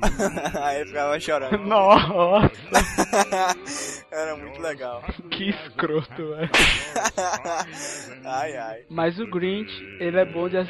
Aí 0.62 0.76
ele 0.80 0.86
ficava 0.86 1.18
chorando. 1.18 1.58
Nossa, 1.58 2.50
Era 4.12 4.36
muito 4.36 4.60
legal. 4.60 5.02
que 5.30 5.50
escroto, 5.50 6.30
velho. 6.30 6.50
Ai, 8.24 8.56
ai. 8.56 8.80
Mas 8.88 9.18
o 9.18 9.26
Grinch, 9.26 9.72
ele 9.98 10.18
é 10.18 10.24
bom 10.24 10.48
de 10.48 10.56
assistir 10.56 10.67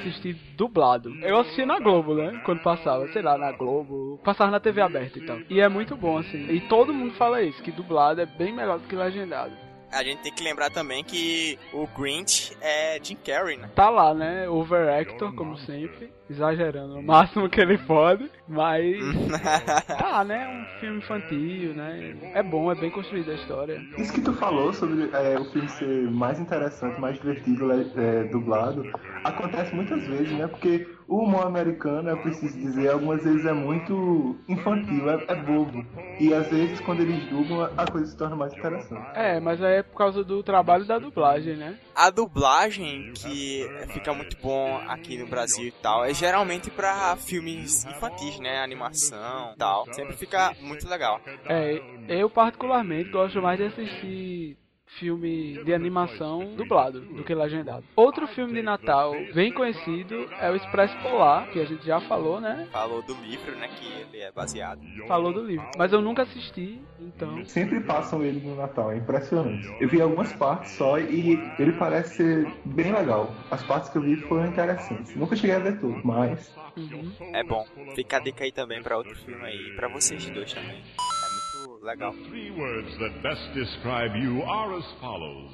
dublado. 0.56 1.14
Eu 1.22 1.38
assisti 1.38 1.64
na 1.64 1.78
Globo, 1.78 2.14
né? 2.14 2.40
Quando 2.44 2.62
passava, 2.62 3.06
sei 3.08 3.22
lá, 3.22 3.36
na 3.38 3.52
Globo. 3.52 4.18
Passava 4.24 4.50
na 4.50 4.60
TV 4.60 4.80
aberta 4.80 5.18
e 5.18 5.26
tal. 5.26 5.38
E 5.48 5.60
é 5.60 5.68
muito 5.68 5.96
bom, 5.96 6.18
assim. 6.18 6.50
E 6.50 6.60
todo 6.62 6.94
mundo 6.94 7.14
fala 7.14 7.42
isso, 7.42 7.62
que 7.62 7.70
dublado 7.70 8.20
é 8.20 8.26
bem 8.26 8.52
melhor 8.52 8.78
do 8.78 8.88
que 8.88 8.96
legendado. 8.96 9.52
A 9.90 10.04
gente 10.04 10.20
tem 10.20 10.32
que 10.32 10.44
lembrar 10.44 10.70
também 10.70 11.02
que 11.02 11.58
o 11.72 11.86
Grinch 11.98 12.54
é 12.60 12.98
Jim 13.02 13.16
Carrey, 13.16 13.56
né? 13.56 13.70
Tá 13.74 13.88
lá, 13.88 14.12
né? 14.12 14.48
Overactor, 14.48 15.34
como 15.34 15.56
sempre. 15.58 16.12
Exagerando 16.30 16.98
o 16.98 17.02
máximo 17.02 17.48
que 17.48 17.60
ele 17.60 17.78
pode. 17.78 18.30
Mas. 18.46 18.96
Tá, 19.98 20.24
né? 20.24 20.48
Um 20.48 20.80
filme 20.80 20.98
infantil, 20.98 21.74
né? 21.74 22.14
É 22.34 22.42
bom, 22.42 22.70
é 22.70 22.74
bem 22.74 22.90
construída 22.90 23.32
a 23.32 23.34
história. 23.34 23.82
Isso 23.98 24.12
que 24.12 24.20
tu 24.20 24.32
falou 24.32 24.72
sobre 24.72 25.10
é, 25.12 25.38
o 25.38 25.44
filme 25.46 25.68
ser 25.68 26.10
mais 26.10 26.38
interessante, 26.38 27.00
mais 27.00 27.16
divertido, 27.16 27.70
é, 27.72 28.24
dublado, 28.24 28.90
acontece 29.24 29.74
muitas 29.74 30.06
vezes, 30.06 30.30
né? 30.32 30.46
Porque 30.46 30.86
o 31.06 31.18
humor 31.22 31.46
americano, 31.46 32.08
eu 32.10 32.18
preciso 32.18 32.58
dizer, 32.58 32.90
algumas 32.90 33.24
vezes 33.24 33.44
é 33.46 33.52
muito 33.52 34.36
infantil, 34.48 35.08
é, 35.10 35.24
é 35.28 35.34
bobo. 35.34 35.84
E 36.20 36.32
às 36.34 36.50
vezes, 36.50 36.80
quando 36.80 37.00
eles 37.00 37.18
dublam, 37.28 37.70
a 37.76 37.86
coisa 37.86 38.06
se 38.06 38.16
torna 38.16 38.36
mais 38.36 38.52
interessante. 38.52 39.06
É, 39.14 39.40
mas 39.40 39.62
aí 39.62 39.76
é 39.76 39.82
por 39.82 39.96
causa 39.96 40.22
do 40.22 40.42
trabalho 40.42 40.84
da 40.84 40.98
dublagem, 40.98 41.56
né? 41.56 41.78
A 42.00 42.10
dublagem 42.10 43.12
que 43.12 43.68
fica 43.92 44.14
muito 44.14 44.36
bom 44.40 44.76
aqui 44.86 45.18
no 45.18 45.26
Brasil 45.26 45.66
e 45.66 45.72
tal 45.72 46.04
é 46.04 46.14
geralmente 46.14 46.70
pra 46.70 47.16
filmes 47.16 47.84
infantis, 47.84 48.38
né? 48.38 48.60
Animação 48.62 49.50
e 49.52 49.56
tal. 49.56 49.92
Sempre 49.92 50.16
fica 50.16 50.54
muito 50.60 50.88
legal. 50.88 51.20
É, 51.48 51.82
eu 52.08 52.30
particularmente 52.30 53.10
gosto 53.10 53.42
mais 53.42 53.58
de 53.58 53.64
assistir 53.64 54.56
filme 54.98 55.62
de 55.64 55.72
animação 55.74 56.54
dublado 56.56 57.00
do 57.00 57.22
que 57.24 57.34
legendado. 57.34 57.84
Outro 57.94 58.26
filme 58.28 58.52
de 58.52 58.62
Natal 58.62 59.12
bem 59.34 59.52
conhecido 59.52 60.28
é 60.40 60.50
o 60.50 60.56
Expresso 60.56 60.96
Polar, 61.02 61.50
que 61.50 61.60
a 61.60 61.64
gente 61.64 61.84
já 61.84 62.00
falou, 62.00 62.40
né? 62.40 62.68
Falou 62.72 63.02
do 63.02 63.14
livro, 63.14 63.54
né? 63.56 63.68
Que 63.68 63.86
ele 63.86 64.22
é 64.22 64.32
baseado. 64.32 64.80
Falou 65.06 65.32
do 65.32 65.44
livro. 65.44 65.66
Mas 65.76 65.92
eu 65.92 66.00
nunca 66.00 66.22
assisti, 66.22 66.80
então. 67.00 67.44
Sempre 67.44 67.80
passam 67.80 68.22
ele 68.22 68.40
no 68.40 68.56
Natal, 68.56 68.90
é 68.90 68.96
impressionante. 68.96 69.68
Eu 69.80 69.88
vi 69.88 70.00
algumas 70.00 70.32
partes 70.32 70.72
só 70.72 70.98
e 70.98 71.38
ele 71.58 71.72
parece 71.72 72.16
ser 72.16 72.52
bem 72.64 72.92
legal. 72.92 73.30
As 73.50 73.62
partes 73.62 73.90
que 73.90 73.98
eu 73.98 74.02
vi 74.02 74.16
foram 74.16 74.46
interessantes. 74.46 75.14
Nunca 75.14 75.36
cheguei 75.36 75.56
a 75.56 75.60
ver 75.60 75.78
tudo, 75.78 76.00
mas 76.04 76.56
Uhum. 76.78 77.12
É 77.34 77.42
bom. 77.42 77.66
Fica 77.94 78.18
a 78.18 78.20
dica 78.20 78.44
aí 78.44 78.52
também 78.52 78.80
pra 78.82 78.96
outro 78.96 79.16
filme 79.16 79.44
aí. 79.44 79.68
E 79.68 79.76
pra 79.76 79.88
vocês 79.88 80.30
dois 80.30 80.52
também. 80.52 80.80
Legal. 81.82 82.12
Three 82.28 82.50
words 82.50 82.98
that 82.98 83.22
best 83.22 83.40
describe 83.54 84.16
you 84.16 84.42
are 84.42 84.74
as 84.74 84.84
follows. 85.00 85.52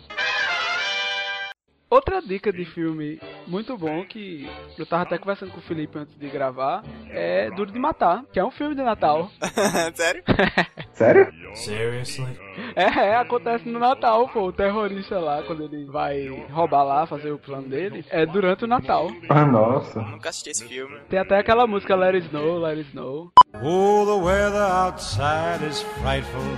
Outra 1.90 2.20
dica 2.20 2.52
de 2.52 2.64
filme 2.64 3.20
muito 3.46 3.76
bom 3.76 4.04
que 4.04 4.50
eu 4.76 4.84
tava 4.84 5.04
até 5.04 5.16
conversando 5.16 5.52
com 5.52 5.58
o 5.58 5.62
Felipe 5.62 5.96
antes 5.96 6.18
de 6.18 6.28
gravar 6.28 6.82
é 7.08 7.48
Duro 7.50 7.70
de 7.70 7.78
Matar, 7.78 8.24
que 8.32 8.40
é 8.40 8.44
um 8.44 8.50
filme 8.50 8.74
de 8.74 8.82
Natal. 8.82 9.30
Sério? 9.94 10.24
Sério? 10.92 11.32
Seriously? 11.54 12.36
É, 12.74 12.84
é, 12.84 13.16
acontece 13.16 13.68
no 13.68 13.78
Natal, 13.78 14.28
pô. 14.30 14.48
O 14.48 14.52
terrorista 14.52 15.20
lá, 15.20 15.44
quando 15.44 15.62
ele 15.62 15.84
vai 15.84 16.26
roubar 16.50 16.82
lá, 16.82 17.06
fazer 17.06 17.30
o 17.30 17.38
plano 17.38 17.68
dele, 17.68 18.04
é 18.10 18.26
durante 18.26 18.64
o 18.64 18.68
Natal. 18.68 19.08
Ah, 19.28 19.44
nossa. 19.44 20.00
Nunca 20.02 20.30
assisti 20.30 20.50
esse 20.50 20.66
filme. 20.66 20.98
Tem 21.08 21.20
até 21.20 21.38
aquela 21.38 21.64
música 21.64 21.94
Let 21.94 22.14
It 22.14 22.26
Snow, 22.26 22.58
Let 22.58 22.78
It 22.78 22.88
Snow. 22.88 23.30
Oh, 23.62 24.04
the 24.04 24.16
weather 24.16 24.58
outside 24.58 25.62
is 25.62 25.80
frightful, 26.00 26.56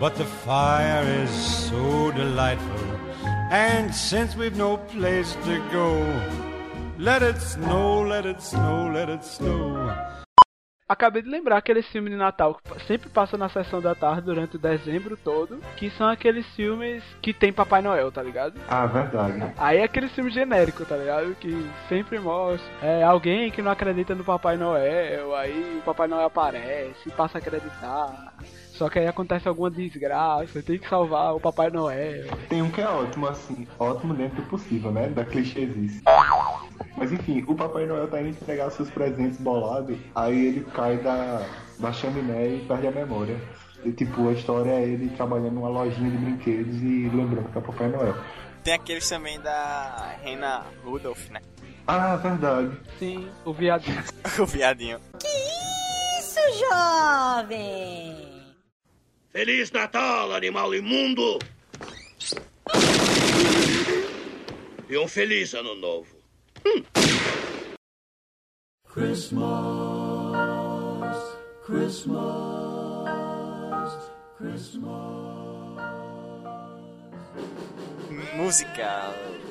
but 0.00 0.14
the 0.16 0.24
fire 0.24 1.04
is 1.04 1.30
so 1.30 2.10
delightful. 2.12 2.98
And 3.50 3.94
since 3.94 4.34
we've 4.34 4.56
no 4.56 4.78
place 4.78 5.34
to 5.44 5.68
go, 5.70 6.00
let 6.98 7.22
it 7.22 7.38
snow, 7.42 8.02
let 8.02 8.24
it 8.24 8.40
snow, 8.40 8.90
let 8.92 9.10
it 9.10 9.22
snow. 9.22 9.94
Acabei 10.90 11.22
de 11.22 11.28
lembrar 11.28 11.56
aquele 11.56 11.82
filme 11.82 12.10
de 12.10 12.16
Natal 12.16 12.56
que 12.56 12.84
sempre 12.88 13.08
passa 13.08 13.38
na 13.38 13.48
sessão 13.48 13.80
da 13.80 13.94
tarde 13.94 14.22
durante 14.22 14.56
o 14.56 14.58
dezembro 14.58 15.16
todo, 15.16 15.60
que 15.76 15.88
são 15.90 16.08
aqueles 16.08 16.44
filmes 16.56 17.04
que 17.22 17.32
tem 17.32 17.52
Papai 17.52 17.80
Noel, 17.80 18.10
tá 18.10 18.20
ligado? 18.20 18.60
Ah, 18.68 18.86
verdade. 18.86 19.54
Aí 19.56 19.78
é 19.78 19.84
aquele 19.84 20.08
filme 20.08 20.32
genérico, 20.32 20.84
tá 20.84 20.96
ligado? 20.96 21.32
Que 21.36 21.64
sempre 21.88 22.18
mostra 22.18 22.68
é, 22.82 23.04
alguém 23.04 23.52
que 23.52 23.62
não 23.62 23.70
acredita 23.70 24.16
no 24.16 24.24
Papai 24.24 24.56
Noel, 24.56 25.32
aí 25.36 25.78
o 25.78 25.82
Papai 25.84 26.08
Noel 26.08 26.26
aparece, 26.26 27.08
passa 27.10 27.38
a 27.38 27.40
acreditar. 27.40 28.34
Só 28.80 28.88
que 28.88 28.98
aí 28.98 29.06
acontece 29.06 29.46
alguma 29.46 29.70
desgraça, 29.70 30.62
tem 30.62 30.78
que 30.78 30.88
salvar 30.88 31.34
o 31.34 31.38
Papai 31.38 31.68
Noel. 31.68 32.34
Tem 32.48 32.62
um 32.62 32.70
que 32.70 32.80
é 32.80 32.88
ótimo, 32.88 33.28
assim, 33.28 33.68
ótimo 33.78 34.14
dentro 34.14 34.36
do 34.40 34.48
possível, 34.48 34.90
né? 34.90 35.06
Da 35.08 35.22
clichêzice. 35.22 36.02
Mas 36.96 37.12
enfim, 37.12 37.44
o 37.46 37.54
Papai 37.54 37.84
Noel 37.84 38.08
tá 38.08 38.22
indo 38.22 38.30
entregar 38.30 38.70
seus 38.70 38.88
presentes 38.88 39.38
bolados, 39.38 39.98
aí 40.14 40.46
ele 40.46 40.64
cai 40.72 40.96
da, 40.96 41.46
da 41.78 41.92
chaminé 41.92 42.54
e 42.54 42.64
perde 42.66 42.86
a 42.86 42.90
memória. 42.90 43.38
E, 43.84 43.92
tipo, 43.92 44.30
a 44.30 44.32
história 44.32 44.70
é 44.70 44.82
ele 44.82 45.10
trabalhando 45.10 45.56
numa 45.56 45.68
lojinha 45.68 46.10
de 46.10 46.16
brinquedos 46.16 46.76
e 46.76 47.10
lembrando 47.12 47.52
que 47.52 47.58
é 47.58 47.60
o 47.60 47.64
Papai 47.64 47.88
Noel. 47.88 48.16
Tem 48.64 48.72
aqueles 48.72 49.06
também 49.06 49.38
da 49.42 50.16
Reina 50.22 50.64
Rudolph, 50.82 51.28
né? 51.28 51.42
Ah, 51.86 52.16
verdade. 52.16 52.80
Sim, 52.98 53.28
o 53.44 53.52
viadinho. 53.52 54.02
o 54.40 54.46
viadinho. 54.46 54.98
Isso, 56.18 56.40
jovem! 56.58 58.29
Feliz 59.32 59.70
Natal, 59.70 60.32
animal 60.32 60.74
imundo! 60.74 61.38
E 64.88 64.98
um 64.98 65.06
feliz 65.06 65.54
ano 65.54 65.76
novo. 65.76 66.16
Christmas, 68.84 70.34
Christmas, 71.64 73.10
Christmas. 74.36 74.90
Músicas. 78.34 79.49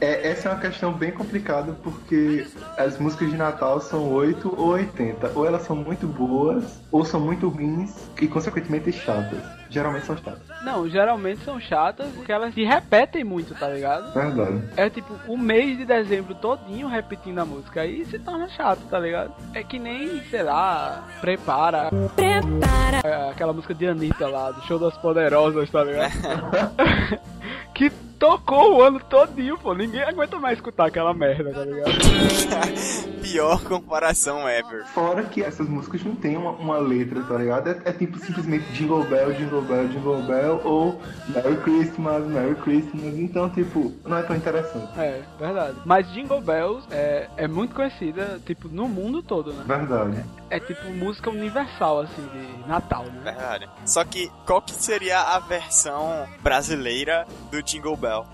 É, 0.00 0.30
essa 0.30 0.48
é 0.48 0.52
uma 0.52 0.60
questão 0.60 0.92
bem 0.92 1.10
complicada 1.10 1.72
porque 1.82 2.46
as 2.76 2.98
músicas 2.98 3.30
de 3.30 3.36
Natal 3.36 3.80
são 3.80 4.12
8 4.12 4.54
ou 4.56 4.68
80. 4.68 5.32
Ou 5.34 5.46
elas 5.46 5.62
são 5.62 5.76
muito 5.76 6.06
boas, 6.06 6.80
ou 6.90 7.04
são 7.04 7.20
muito 7.20 7.48
ruins 7.48 7.94
e, 8.20 8.26
consequentemente, 8.26 8.92
chatas. 8.92 9.38
Geralmente 9.68 10.06
são 10.06 10.16
chatas. 10.16 10.42
Não, 10.62 10.88
geralmente 10.88 11.42
são 11.44 11.60
chatas 11.60 12.08
porque 12.14 12.30
elas 12.30 12.54
se 12.54 12.64
repetem 12.64 13.24
muito, 13.24 13.54
tá 13.54 13.68
ligado? 13.68 14.12
Verdade. 14.12 14.62
É 14.76 14.88
tipo 14.88 15.14
o 15.26 15.36
mês 15.36 15.76
de 15.76 15.84
dezembro 15.84 16.34
todinho 16.34 16.88
repetindo 16.88 17.38
a 17.38 17.44
música. 17.44 17.80
Aí 17.80 18.04
se 18.04 18.18
torna 18.18 18.48
chato, 18.48 18.80
tá 18.90 18.98
ligado? 18.98 19.34
É 19.54 19.62
que 19.62 19.78
nem, 19.78 20.22
sei 20.30 20.42
lá, 20.42 21.04
prepara. 21.20 21.90
Prepara. 22.14 23.00
É, 23.04 23.30
aquela 23.30 23.52
música 23.52 23.74
de 23.74 23.86
Anitta 23.86 24.28
lá, 24.28 24.50
do 24.50 24.62
Show 24.62 24.78
das 24.78 24.96
Poderosas, 24.98 25.70
tá 25.70 25.82
ligado? 25.82 26.12
que 27.74 27.90
tocou 28.18 28.76
o 28.76 28.82
ano 28.82 29.00
todinho, 29.00 29.58
pô. 29.58 29.74
Ninguém 29.74 30.02
aguenta 30.02 30.38
mais 30.38 30.58
escutar 30.58 30.86
aquela 30.86 31.12
merda, 31.14 31.52
tá 31.52 31.64
ligado? 31.64 31.92
Pior 33.36 33.62
comparação 33.64 34.48
ever. 34.48 34.86
Fora 34.86 35.22
que 35.22 35.42
essas 35.42 35.68
músicas 35.68 36.02
não 36.02 36.16
tem 36.16 36.38
uma, 36.38 36.52
uma 36.52 36.78
letra, 36.78 37.22
tá 37.22 37.36
ligado? 37.36 37.68
É, 37.68 37.82
é 37.84 37.92
tipo 37.92 38.18
simplesmente 38.18 38.64
Jingle 38.72 39.04
Bell, 39.04 39.34
Jingle 39.34 39.60
Bell, 39.60 39.88
Jingle 39.88 40.22
Bell 40.22 40.60
ou 40.64 40.98
Merry 41.28 41.56
Christmas, 41.58 42.24
Merry 42.24 42.54
Christmas. 42.54 43.18
Então, 43.18 43.50
tipo, 43.50 43.92
não 44.06 44.16
é 44.16 44.22
tão 44.22 44.34
interessante. 44.34 44.98
É, 44.98 45.20
verdade. 45.38 45.76
Mas 45.84 46.10
Jingle 46.12 46.40
Bells 46.40 46.86
é, 46.90 47.28
é 47.36 47.46
muito 47.46 47.74
conhecida, 47.74 48.40
tipo, 48.46 48.68
no 48.68 48.88
mundo 48.88 49.22
todo, 49.22 49.52
né? 49.52 49.64
Verdade. 49.66 50.24
É 50.48 50.58
tipo 50.58 50.88
música 50.92 51.28
universal, 51.28 52.00
assim, 52.00 52.26
de 52.32 52.66
Natal, 52.66 53.04
né? 53.04 53.32
Verdade. 53.32 53.68
Só 53.84 54.02
que 54.02 54.32
qual 54.46 54.62
que 54.62 54.72
seria 54.72 55.20
a 55.20 55.38
versão 55.40 56.26
brasileira 56.42 57.26
do 57.50 57.62
Jingle 57.62 57.98
Bell? 57.98 58.24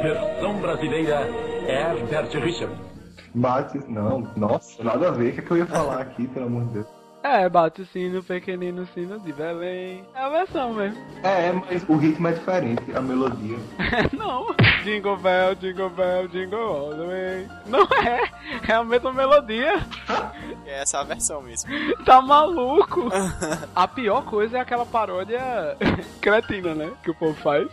Versão 0.00 0.60
brasileira 0.60 1.26
Herbert 1.66 2.30
Richard. 2.40 2.93
Bate, 3.34 3.78
não, 3.88 4.20
nossa, 4.36 4.82
nada 4.82 5.08
a 5.08 5.10
ver. 5.10 5.30
O 5.30 5.32
que, 5.34 5.40
é 5.40 5.42
que 5.42 5.50
eu 5.50 5.56
ia 5.58 5.66
falar 5.66 6.00
aqui, 6.00 6.28
pelo 6.28 6.46
amor 6.46 6.64
de 6.66 6.74
Deus? 6.74 6.86
É, 7.24 7.48
bate 7.48 7.80
o 7.80 7.86
sino, 7.86 8.22
pequenino 8.22 8.86
sino 8.92 9.18
de 9.18 9.32
Belém. 9.32 10.04
É 10.14 10.20
a 10.20 10.28
versão 10.28 10.74
mesmo. 10.74 11.02
É, 11.22 11.50
mas 11.52 11.82
o 11.88 11.96
ritmo 11.96 12.28
é 12.28 12.32
diferente, 12.32 12.94
a 12.94 13.00
melodia. 13.00 13.56
não. 14.12 14.54
Jingle 14.84 15.16
Bell, 15.16 15.54
Jingle 15.54 15.88
Bell, 15.88 16.28
Jingle 16.28 16.60
All 16.60 16.90
the 16.90 17.06
Way. 17.06 17.48
Não 17.64 17.84
é. 18.06 18.30
É 18.68 18.74
a 18.74 18.84
mesma 18.84 19.10
melodia. 19.10 19.80
É 20.66 20.80
essa 20.80 21.00
a 21.00 21.04
versão 21.04 21.42
mesmo. 21.42 21.70
Tá 22.06 22.22
maluco? 22.22 23.10
a 23.76 23.86
pior 23.86 24.24
coisa 24.24 24.56
é 24.56 24.60
aquela 24.60 24.86
paródia 24.86 25.76
cretina, 26.22 26.74
né? 26.74 26.90
Que 27.02 27.10
o 27.10 27.14
povo 27.14 27.34
faz. 27.34 27.68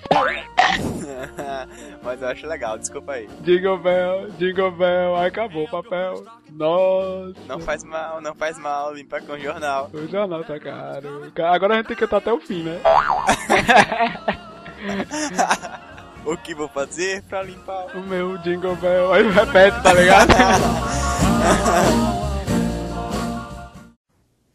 Mas 2.03 2.21
eu 2.21 2.27
acho 2.27 2.47
legal, 2.47 2.77
desculpa 2.77 3.13
aí. 3.13 3.29
Jingle 3.41 3.77
Bell, 3.77 4.29
Jingle 4.31 4.71
Bell, 4.71 5.15
acabou 5.15 5.65
o 5.65 5.69
papel. 5.69 6.25
Nossa. 6.51 7.39
Não 7.47 7.60
faz 7.60 7.84
mal, 7.84 8.21
não 8.21 8.36
faz 8.36 8.57
mal, 8.57 8.93
limpa 8.93 9.21
com 9.21 9.34
o 9.34 9.39
jornal. 9.39 9.89
O 9.93 10.07
jornal 10.07 10.43
tá 10.43 10.60
caro. 10.60 11.31
Agora 11.45 11.73
a 11.73 11.77
gente 11.77 11.88
tem 11.88 11.95
que 11.95 12.01
cantar 12.01 12.17
até 12.17 12.34
o 12.34 12.39
fim, 12.39 12.63
né? 12.63 12.79
o 16.25 16.36
que 16.38 16.55
vou 16.55 16.67
fazer 16.67 17.23
pra 17.23 17.43
limpar 17.43 17.95
o 17.95 18.01
meu 18.01 18.38
Jingle 18.39 18.75
Bell? 18.75 19.13
Aí 19.13 19.29
repete, 19.29 19.81
tá 19.81 19.93
ligado? 19.93 20.31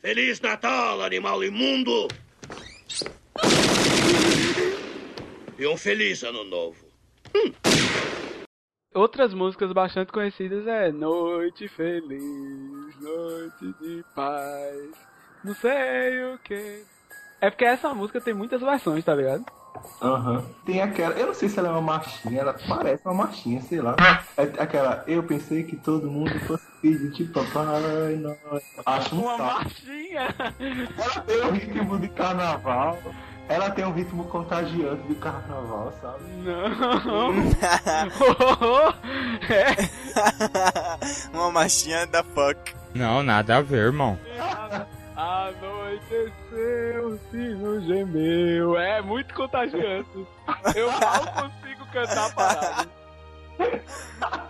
Feliz 0.01 0.41
Natal, 0.41 1.03
animal 1.03 1.43
imundo! 1.43 2.07
E 5.59 5.67
um 5.67 5.77
feliz 5.77 6.23
ano 6.23 6.45
novo. 6.45 6.85
Outras 8.95 9.35
músicas 9.35 9.73
bastante 9.73 10.13
conhecidas 10.13 10.67
é 10.67 10.91
Noite 10.91 11.69
Feliz, 11.69 13.01
Noite 13.01 13.75
de 13.81 14.05
Paz, 14.15 14.91
não 15.45 15.55
sei 15.55 16.25
o 16.35 16.39
que. 16.39 16.83
É 17.41 17.51
porque 17.51 17.65
essa 17.67 17.93
música 17.95 18.21
tem 18.21 18.33
muitas 18.33 18.61
versões, 18.63 19.05
tá 19.05 19.15
ligado? 19.15 19.45
Aham. 20.01 20.39
Uhum. 20.39 20.55
Tem 20.65 20.81
aquela, 20.81 21.15
eu 21.19 21.27
não 21.27 21.35
sei 21.35 21.51
se 21.51 21.59
ela 21.59 21.69
é 21.69 21.73
uma 21.73 21.83
marchinha, 21.83 22.41
ela 22.41 22.57
parece 22.67 23.03
uma 23.05 23.13
marchinha, 23.13 23.61
sei 23.61 23.83
lá. 23.83 23.95
É 24.39 24.43
aquela, 24.63 25.05
eu 25.07 25.23
pensei 25.23 25.63
que 25.65 25.77
todo 25.77 26.11
mundo 26.11 26.31
fosse 26.47 26.65
filho 26.81 27.11
de 27.13 27.25
papai, 27.27 28.17
não. 28.17 28.35
Acho 28.87 29.15
um 29.15 29.21
Uma 29.25 29.37
saco. 29.37 29.45
marchinha! 29.45 30.35
Ela 30.99 31.21
tem 31.21 31.43
um 31.43 31.51
ritmo 31.51 31.99
de 31.99 32.09
carnaval. 32.09 32.99
Ela 33.49 33.71
tem 33.71 33.85
um 33.85 33.93
ritmo 33.93 34.25
contagiante 34.25 35.07
de 35.07 35.15
carnaval, 35.17 35.93
sabe? 36.01 36.25
Não! 36.43 37.33
é. 39.49 39.77
Uma 41.33 41.53
machinha 41.53 42.07
da 42.07 42.25
fuck. 42.25 42.75
Não, 42.95 43.23
nada 43.23 43.59
a 43.59 43.61
ver, 43.61 43.87
irmão. 43.87 44.19
Anoiteceu, 45.17 47.09
o 47.09 47.19
sino 47.31 47.81
gemeu. 47.83 48.77
É 48.77 49.01
muito 49.01 49.33
contagiante. 49.35 50.27
Eu 50.75 50.91
mal 50.91 51.27
consigo 51.27 51.87
cantar 51.93 52.27
a 52.27 52.31
parada. 52.31 52.89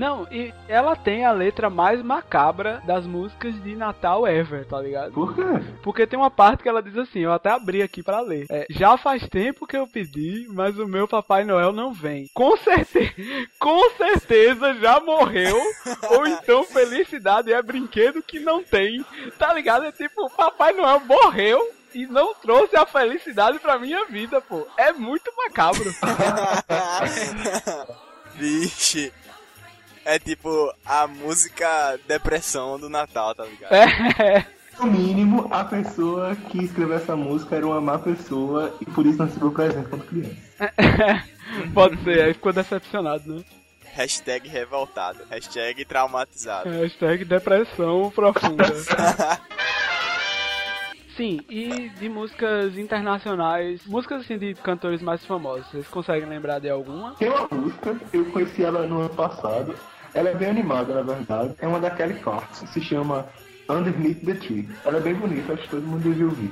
Não, 0.00 0.26
e 0.32 0.50
ela 0.66 0.96
tem 0.96 1.26
a 1.26 1.30
letra 1.30 1.68
mais 1.68 2.00
macabra 2.00 2.82
das 2.86 3.04
músicas 3.04 3.62
de 3.62 3.76
Natal 3.76 4.26
ever, 4.26 4.64
tá 4.64 4.80
ligado? 4.80 5.12
Por 5.12 5.34
quê? 5.34 5.42
Porque 5.82 6.06
tem 6.06 6.18
uma 6.18 6.30
parte 6.30 6.62
que 6.62 6.68
ela 6.70 6.82
diz 6.82 6.96
assim, 6.96 7.18
eu 7.18 7.30
até 7.30 7.50
abri 7.50 7.82
aqui 7.82 8.02
pra 8.02 8.22
ler. 8.22 8.46
É, 8.50 8.64
já 8.70 8.96
faz 8.96 9.28
tempo 9.28 9.66
que 9.66 9.76
eu 9.76 9.86
pedi, 9.86 10.46
mas 10.48 10.78
o 10.78 10.86
meu 10.86 11.06
Papai 11.06 11.44
Noel 11.44 11.70
não 11.70 11.92
vem. 11.92 12.30
Com 12.32 12.56
certeza, 12.56 13.12
com 13.60 13.90
certeza 13.90 14.72
já 14.76 15.00
morreu. 15.00 15.60
ou 16.16 16.26
então 16.26 16.64
felicidade 16.64 17.52
é 17.52 17.60
brinquedo 17.60 18.22
que 18.22 18.40
não 18.40 18.64
tem. 18.64 19.04
Tá 19.38 19.52
ligado? 19.52 19.84
É 19.84 19.92
tipo, 19.92 20.30
Papai 20.30 20.72
Noel 20.72 21.00
morreu 21.00 21.60
e 21.92 22.06
não 22.06 22.32
trouxe 22.32 22.74
a 22.74 22.86
felicidade 22.86 23.58
pra 23.58 23.78
minha 23.78 24.06
vida, 24.06 24.40
pô. 24.40 24.66
É 24.78 24.94
muito 24.94 25.30
macabro. 25.36 25.92
Vixe. 28.34 29.12
É 30.10 30.18
tipo 30.18 30.74
a 30.84 31.06
música 31.06 31.96
depressão 32.08 32.80
do 32.80 32.88
Natal, 32.88 33.32
tá 33.32 33.44
ligado? 33.44 33.72
É. 33.72 34.44
No 34.76 34.86
mínimo, 34.86 35.46
a 35.52 35.62
pessoa 35.62 36.34
que 36.34 36.64
escreveu 36.64 36.96
essa 36.96 37.14
música 37.14 37.54
era 37.54 37.64
uma 37.64 37.80
má 37.80 37.96
pessoa 37.96 38.74
e 38.80 38.86
por 38.86 39.06
isso 39.06 39.18
não 39.18 39.26
recebeu 39.26 39.52
presente 39.52 39.88
quando 39.88 40.04
criança. 40.06 40.36
Pode 41.72 42.02
ser, 42.02 42.24
aí 42.24 42.34
ficou 42.34 42.52
decepcionado, 42.52 43.36
né? 43.36 43.44
Hashtag 43.84 44.48
revoltado. 44.48 45.20
Hashtag 45.30 45.84
traumatizado. 45.84 46.68
Hashtag 46.70 47.24
depressão 47.24 48.10
profunda. 48.10 48.64
Sim, 51.16 51.40
e 51.48 51.88
de 51.90 52.08
músicas 52.08 52.76
internacionais, 52.76 53.86
músicas 53.86 54.22
assim 54.22 54.38
de 54.38 54.54
cantores 54.54 55.02
mais 55.02 55.24
famosos, 55.24 55.70
vocês 55.70 55.86
conseguem 55.86 56.28
lembrar 56.28 56.58
de 56.58 56.68
alguma? 56.68 57.14
Tem 57.14 57.28
uma 57.28 57.46
música, 57.52 57.96
eu 58.12 58.24
conheci 58.32 58.64
ela 58.64 58.86
no 58.86 59.00
ano 59.00 59.10
passado. 59.10 59.76
Ela 60.14 60.30
é 60.30 60.34
bem 60.34 60.50
animada, 60.50 60.94
na 60.94 61.02
verdade. 61.02 61.54
É 61.60 61.66
uma 61.66 61.80
da 61.80 61.90
Kelly 61.90 62.14
Clarkson, 62.14 62.66
se 62.66 62.80
chama 62.80 63.26
Underneath 63.68 64.24
the 64.24 64.34
Tree. 64.34 64.68
Ela 64.84 64.98
é 64.98 65.00
bem 65.00 65.14
bonita, 65.14 65.52
acho 65.52 65.62
que 65.62 65.68
todo 65.68 65.86
mundo 65.86 66.02
devia 66.02 66.26
ouvir. 66.26 66.50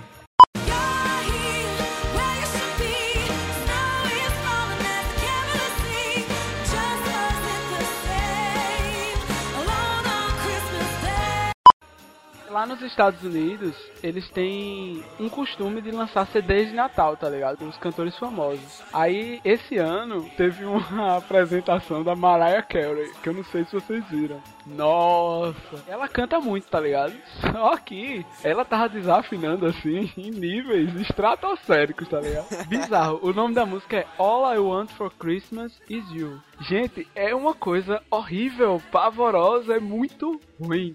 Nos 12.68 12.82
Estados 12.82 13.22
Unidos, 13.22 13.74
eles 14.02 14.28
têm 14.30 15.02
um 15.18 15.28
costume 15.28 15.80
de 15.80 15.90
lançar 15.90 16.26
CDs 16.26 16.68
de 16.68 16.74
Natal, 16.74 17.16
tá 17.16 17.28
ligado? 17.28 17.56
Com 17.56 17.68
os 17.68 17.78
cantores 17.78 18.16
famosos. 18.16 18.82
Aí, 18.92 19.40
esse 19.44 19.78
ano, 19.78 20.28
teve 20.36 20.64
uma 20.64 21.16
apresentação 21.18 22.04
da 22.04 22.14
Mariah 22.14 22.62
Carey, 22.62 23.10
que 23.22 23.28
eu 23.28 23.34
não 23.34 23.44
sei 23.44 23.64
se 23.64 23.72
vocês 23.72 24.04
viram. 24.10 24.40
Nossa, 24.66 25.82
ela 25.88 26.06
canta 26.06 26.38
muito, 26.38 26.68
tá 26.68 26.78
ligado? 26.78 27.14
Só 27.40 27.76
que 27.78 28.24
ela 28.44 28.64
tava 28.64 28.88
desafinando 28.88 29.66
assim 29.66 30.12
em 30.16 30.30
níveis 30.30 30.94
estratosféricos, 31.00 32.08
tá 32.08 32.20
ligado? 32.20 32.66
Bizarro. 32.66 33.18
O 33.22 33.32
nome 33.32 33.54
da 33.54 33.64
música 33.64 33.96
é 33.96 34.06
All 34.18 34.52
I 34.54 34.58
Want 34.58 34.90
for 34.90 35.10
Christmas 35.14 35.72
Is 35.88 36.04
You. 36.10 36.38
Gente, 36.60 37.08
é 37.14 37.34
uma 37.34 37.54
coisa 37.54 38.02
horrível, 38.10 38.82
pavorosa, 38.92 39.76
é 39.76 39.80
muito 39.80 40.38
ruim. 40.60 40.94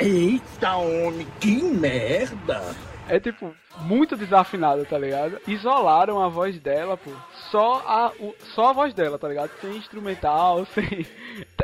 Eita, 0.00 0.76
homem, 0.76 1.26
que 1.40 1.60
merda! 1.60 2.76
É 3.08 3.18
tipo, 3.18 3.52
muito 3.80 4.16
desafinada, 4.16 4.84
tá 4.84 4.96
ligado? 4.96 5.40
Isolaram 5.44 6.22
a 6.22 6.28
voz 6.28 6.60
dela, 6.60 6.96
pô. 6.96 7.10
Só 7.50 7.82
a, 7.84 8.12
o, 8.20 8.32
só 8.54 8.68
a 8.68 8.72
voz 8.72 8.94
dela, 8.94 9.18
tá 9.18 9.26
ligado? 9.26 9.50
Sem 9.60 9.76
instrumental, 9.76 10.64
sem. 10.72 11.04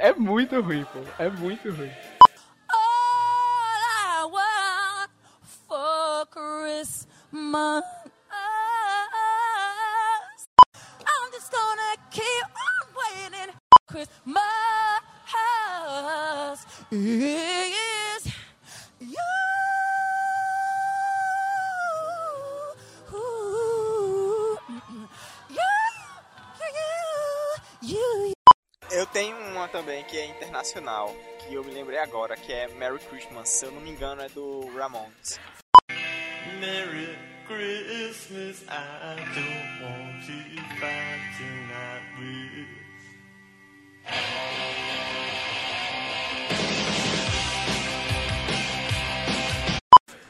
É 0.00 0.12
muito 0.14 0.60
ruim, 0.60 0.84
pô. 0.92 0.98
É 1.16 1.30
muito 1.30 1.70
ruim. 1.70 1.92
I 2.72 4.24
want 4.24 5.10
for 5.68 6.26
Christmas. 6.26 7.84
I'm 11.06 11.30
just 11.32 11.52
gonna 11.52 11.96
keep 12.10 12.46
on 12.56 12.88
waiting. 12.96 13.52
Christmas 13.86 14.64
também 29.74 30.04
que 30.04 30.16
é 30.16 30.26
internacional, 30.26 31.12
que 31.40 31.52
eu 31.52 31.64
me 31.64 31.72
lembrei 31.72 31.98
agora, 31.98 32.36
que 32.36 32.52
é 32.52 32.68
Merry 32.78 33.00
Christmas. 33.10 33.48
Se 33.48 33.66
eu 33.66 33.72
não 33.72 33.80
me 33.80 33.90
engano, 33.90 34.22
é 34.22 34.28
do 34.28 34.72
Ramones. 34.72 35.40
Merry 36.60 37.18
Christmas, 37.48 38.62
I 38.68 39.16
don't 39.34 39.82
want 39.82 40.26
to 40.26 40.32
fight 40.78 41.24
tonight 41.36 42.06
with. 42.20 42.68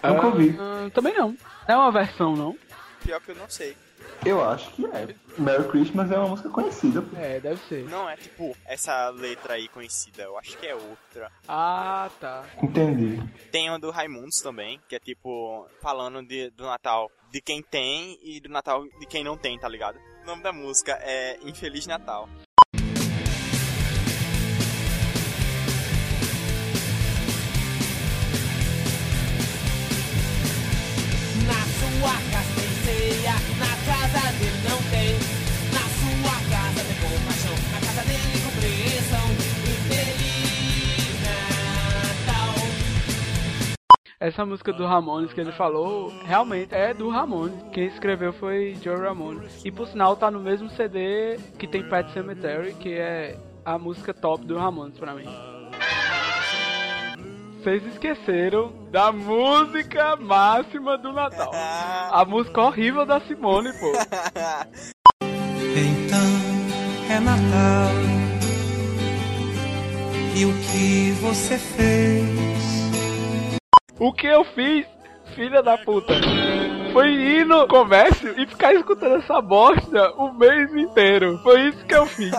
Nunca 0.03 0.26
ouvi. 0.26 0.57
Ah, 0.59 0.90
também 0.95 1.12
não. 1.12 1.28
Não 1.28 1.36
é 1.68 1.76
uma 1.76 1.92
versão, 1.92 2.34
não. 2.34 2.57
Pior 3.03 3.20
que 3.20 3.32
eu 3.32 3.34
não 3.34 3.51
sei. 3.51 3.76
Eu 4.24 4.42
acho 4.42 4.70
que 4.72 4.86
é. 4.86 5.14
Merry 5.36 5.68
Christmas 5.68 6.11
é 6.11 6.16
uma 6.16 6.28
música 6.28 6.48
conhecida. 6.48 7.02
pô. 7.02 7.16
É, 7.16 7.40
deve 7.40 7.61
ser. 7.68 7.84
Não 7.88 8.09
é 8.09 8.16
tipo 8.16 8.57
essa 8.64 9.11
letra 9.11 9.55
aí 9.55 9.68
conhecida, 9.68 10.22
eu 10.22 10.38
acho 10.38 10.57
que 10.57 10.66
é 10.66 10.74
outra. 10.74 11.30
Ah, 11.46 12.09
tá. 12.20 12.44
Entendi. 12.62 13.20
Tem 13.50 13.68
uma 13.68 13.78
do 13.78 13.90
Raimundos 13.90 14.36
também, 14.42 14.80
que 14.88 14.96
é 14.96 14.98
tipo 14.98 15.66
falando 15.80 16.22
de, 16.26 16.50
do 16.50 16.64
Natal 16.64 17.11
de 17.30 17.40
quem 17.40 17.62
tem 17.62 18.18
e 18.22 18.40
do 18.40 18.48
Natal 18.48 18.84
de 18.84 19.07
quem 19.07 19.24
não 19.24 19.36
tem, 19.36 19.59
tá 19.59 19.68
ligado? 19.68 19.98
O 20.22 20.26
nome 20.26 20.42
da 20.42 20.52
música 20.52 20.92
é 21.02 21.38
Infeliz 21.42 21.86
Natal. 21.86 22.28
Essa 44.25 44.47
música 44.47 44.72
do 44.72 44.87
Ramones 44.87 45.35
que 45.35 45.41
ele 45.43 45.53
falou, 45.53 46.11
realmente 46.25 46.75
é 46.75 46.95
do 46.95 47.11
Ramones. 47.11 47.62
Quem 47.75 47.85
escreveu 47.85 48.33
foi 48.33 48.75
Joe 48.83 48.97
Ramone. 48.97 49.47
E 49.62 49.70
por 49.70 49.87
sinal 49.87 50.16
tá 50.16 50.31
no 50.31 50.41
mesmo 50.41 50.70
CD 50.70 51.39
que 51.59 51.68
tem 51.68 51.87
Pet 51.87 52.11
Cemetery, 52.11 52.72
que 52.72 52.95
é 52.95 53.37
a 53.62 53.79
música 53.79 54.14
top 54.14 54.47
do 54.47 54.57
Ramones 54.57 54.97
pra 54.97 55.12
mim. 55.12 55.29
Vocês 57.59 57.85
esqueceram 57.85 58.72
da 58.91 59.12
música 59.12 60.16
máxima 60.16 60.97
do 60.97 61.12
Natal. 61.12 61.51
A 62.11 62.25
música 62.25 62.62
horrível 62.62 63.05
da 63.05 63.20
Simone, 63.20 63.75
pô. 63.75 63.93
Então 65.77 67.14
é 67.14 67.20
Natal. 67.20 67.91
E 70.35 70.45
o 70.47 70.53
que 70.53 71.11
você 71.20 71.59
fez? 71.59 72.43
O 73.99 74.12
que 74.12 74.26
eu 74.26 74.45
fiz, 74.45 74.86
filha 75.36 75.62
da 75.62 75.78
puta? 75.78 76.14
Foi 76.92 77.09
ir 77.12 77.47
no 77.47 77.66
comércio 77.68 78.34
e 78.40 78.47
ficar 78.47 78.74
escutando 78.74 79.16
essa 79.16 79.40
bosta 79.40 80.12
o 80.16 80.32
mês 80.32 80.74
inteiro. 80.74 81.38
Foi 81.42 81.68
isso 81.68 81.84
que 81.86 81.95
eu 81.95 82.07
fiz. 82.07 82.32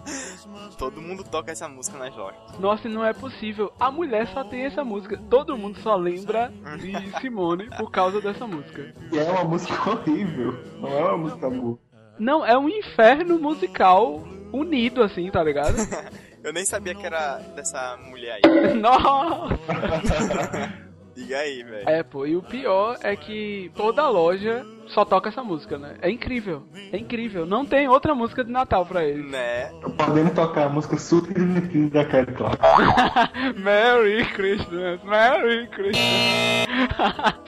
Todo 0.78 1.00
mundo 1.00 1.24
toca 1.24 1.52
essa 1.52 1.68
música 1.68 1.96
nas 1.98 2.14
lojas. 2.14 2.38
Nossa, 2.58 2.88
não 2.88 3.04
é 3.04 3.12
possível. 3.14 3.72
A 3.80 3.90
mulher 3.90 4.26
só 4.28 4.44
tem 4.44 4.64
essa 4.64 4.84
música. 4.84 5.18
Todo 5.30 5.56
mundo 5.56 5.78
só 5.80 5.96
lembra 5.96 6.52
de 6.78 7.20
Simone 7.20 7.68
por 7.78 7.90
causa 7.90 8.20
dessa 8.20 8.46
música. 8.46 8.94
E 9.10 9.18
é 9.18 9.22
uma 9.24 9.44
música 9.44 9.74
horrível. 9.90 10.58
Não 10.80 10.88
é 10.90 11.04
uma 11.04 11.18
música 11.18 11.50
boa. 11.50 11.78
Não, 12.18 12.44
é 12.44 12.56
um 12.58 12.68
inferno 12.68 13.38
musical 13.38 14.22
unido, 14.52 15.02
assim, 15.02 15.30
tá 15.30 15.42
ligado? 15.42 15.76
Eu 16.44 16.52
nem 16.52 16.64
sabia 16.66 16.94
que 16.94 17.06
era 17.06 17.38
dessa 17.56 17.96
mulher 17.96 18.38
aí. 18.44 18.74
Nossa! 18.76 19.58
Diga 21.16 21.38
aí, 21.38 21.62
velho. 21.62 21.88
É, 21.88 22.02
pô, 22.02 22.26
e 22.26 22.36
o 22.36 22.42
pior 22.42 22.98
é 23.00 23.14
que 23.14 23.70
toda 23.76 24.06
loja 24.10 24.66
só 24.88 25.04
toca 25.04 25.28
essa 25.28 25.44
música, 25.44 25.78
né? 25.78 25.94
É 26.02 26.10
incrível. 26.10 26.64
É 26.92 26.98
incrível. 26.98 27.46
Não 27.46 27.64
tem 27.64 27.88
outra 27.88 28.14
música 28.16 28.44
de 28.44 28.50
Natal 28.50 28.84
pra 28.84 29.04
eles. 29.04 29.30
Né? 29.30 29.70
Podendo 29.96 30.34
tocar 30.34 30.66
a 30.66 30.68
música 30.68 30.98
super 30.98 31.32
divertida 31.32 32.02
da 32.02 32.04
Kelly 32.04 32.32
Clark. 32.32 32.58
Merry 33.56 34.24
Christmas, 34.32 35.02
Merry 35.04 35.68
Christmas. 35.68 36.04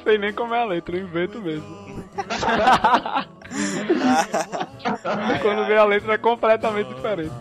Sei 0.05 0.17
nem 0.17 0.33
como 0.33 0.55
é 0.55 0.61
a 0.61 0.65
letra, 0.65 0.97
eu 0.97 1.03
invento 1.03 1.43
mesmo. 1.43 1.67
Quando 5.43 5.67
vê 5.67 5.77
a 5.77 5.85
letra 5.85 6.15
é 6.15 6.19
completamente 6.19 6.95
diferente. 6.95 7.33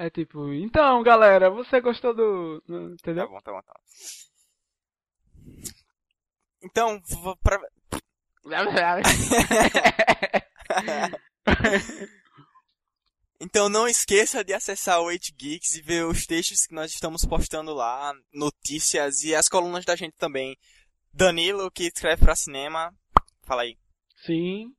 É 0.00 0.08
tipo, 0.10 0.52
então 0.52 1.02
galera, 1.02 1.50
você 1.50 1.80
gostou 1.80 2.14
do. 2.14 2.60
Tá 2.62 2.74
Entendeu? 2.74 3.28
bom, 3.28 3.40
tá 3.40 3.52
bom, 3.52 3.62
tá 3.62 3.72
bom. 3.74 4.27
Então, 6.62 7.00
pra... 7.42 7.58
Então 13.40 13.68
não 13.68 13.86
esqueça 13.86 14.42
de 14.42 14.52
acessar 14.52 15.00
o 15.00 15.06
8Geeks 15.06 15.76
e 15.76 15.82
ver 15.82 16.04
os 16.04 16.26
textos 16.26 16.66
que 16.66 16.74
nós 16.74 16.90
estamos 16.90 17.24
postando 17.24 17.72
lá, 17.72 18.12
notícias 18.34 19.22
e 19.22 19.32
as 19.32 19.48
colunas 19.48 19.84
da 19.84 19.94
gente 19.94 20.16
também. 20.16 20.56
Danilo, 21.14 21.70
que 21.70 21.84
escreve 21.84 22.24
pra 22.24 22.34
cinema. 22.34 22.92
Fala 23.46 23.62
aí. 23.62 23.76
Sim. 24.26 24.72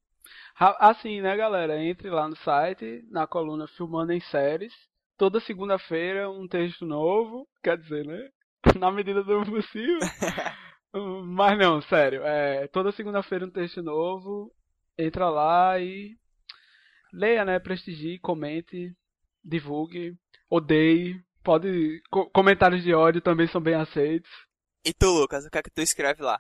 Assim, 0.60 1.22
né, 1.22 1.38
galera? 1.38 1.82
Entre 1.82 2.10
lá 2.10 2.28
no 2.28 2.36
site, 2.36 3.02
na 3.10 3.26
coluna 3.26 3.66
Filmando 3.78 4.12
em 4.12 4.20
Séries. 4.20 4.74
Toda 5.18 5.40
segunda-feira 5.40 6.30
um 6.30 6.46
texto 6.46 6.86
novo. 6.86 7.48
Quer 7.64 7.78
dizer, 7.78 8.06
né? 8.06 8.30
Na 8.78 8.92
medida 8.92 9.24
do 9.24 9.46
possível. 9.46 10.00
Mas 10.94 11.58
não, 11.58 11.82
sério. 11.82 12.24
É, 12.24 12.68
toda 12.68 12.92
segunda-feira 12.92 13.46
um 13.46 13.50
texto 13.52 13.82
novo. 13.82 14.52
Entra 14.98 15.30
lá 15.30 15.80
e 15.80 16.18
leia, 17.14 17.46
né? 17.46 17.60
Prestigie, 17.60 18.20
comente, 18.20 18.94
divulgue, 19.44 20.16
odeie. 20.50 21.22
Pode. 21.44 22.02
co- 22.12 22.30
comentários 22.32 22.84
de 22.84 22.94
ódio 22.94 23.22
também 23.22 23.48
são 23.48 23.62
bem 23.62 23.76
aceitos. 23.76 24.30
E 24.86 24.94
tu, 24.94 25.08
Lucas, 25.08 25.46
o 25.46 25.50
que 25.50 25.58
é 25.58 25.62
que 25.62 25.72
tu 25.72 25.82
escreve 25.82 26.22
lá? 26.22 26.40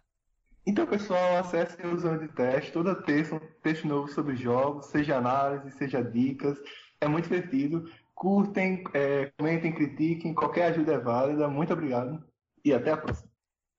Então, 0.66 0.86
pessoal, 0.86 1.38
acesse 1.38 1.82
o 1.86 1.98
Zona 1.98 2.20
de 2.20 2.28
Teste. 2.34 2.72
Toda 2.72 2.96
terça 3.04 3.36
um 3.36 3.40
texto 3.62 3.88
novo 3.88 4.08
sobre 4.10 4.36
jogos, 4.36 4.88
seja 4.88 5.18
análise, 5.18 5.72
seja 5.78 6.02
dicas. 6.04 6.58
É 7.00 7.08
muito 7.08 7.30
divertido. 7.30 7.90
Curtem, 8.14 8.84
é, 8.94 9.32
comentem, 9.38 9.74
critiquem. 9.74 10.34
Qualquer 10.34 10.66
ajuda 10.72 10.94
é 10.94 10.98
válida. 11.00 11.48
Muito 11.48 11.72
obrigado. 11.72 12.24
E 12.64 12.74
até 12.74 12.92
a 12.92 12.98
próxima. 12.98 13.29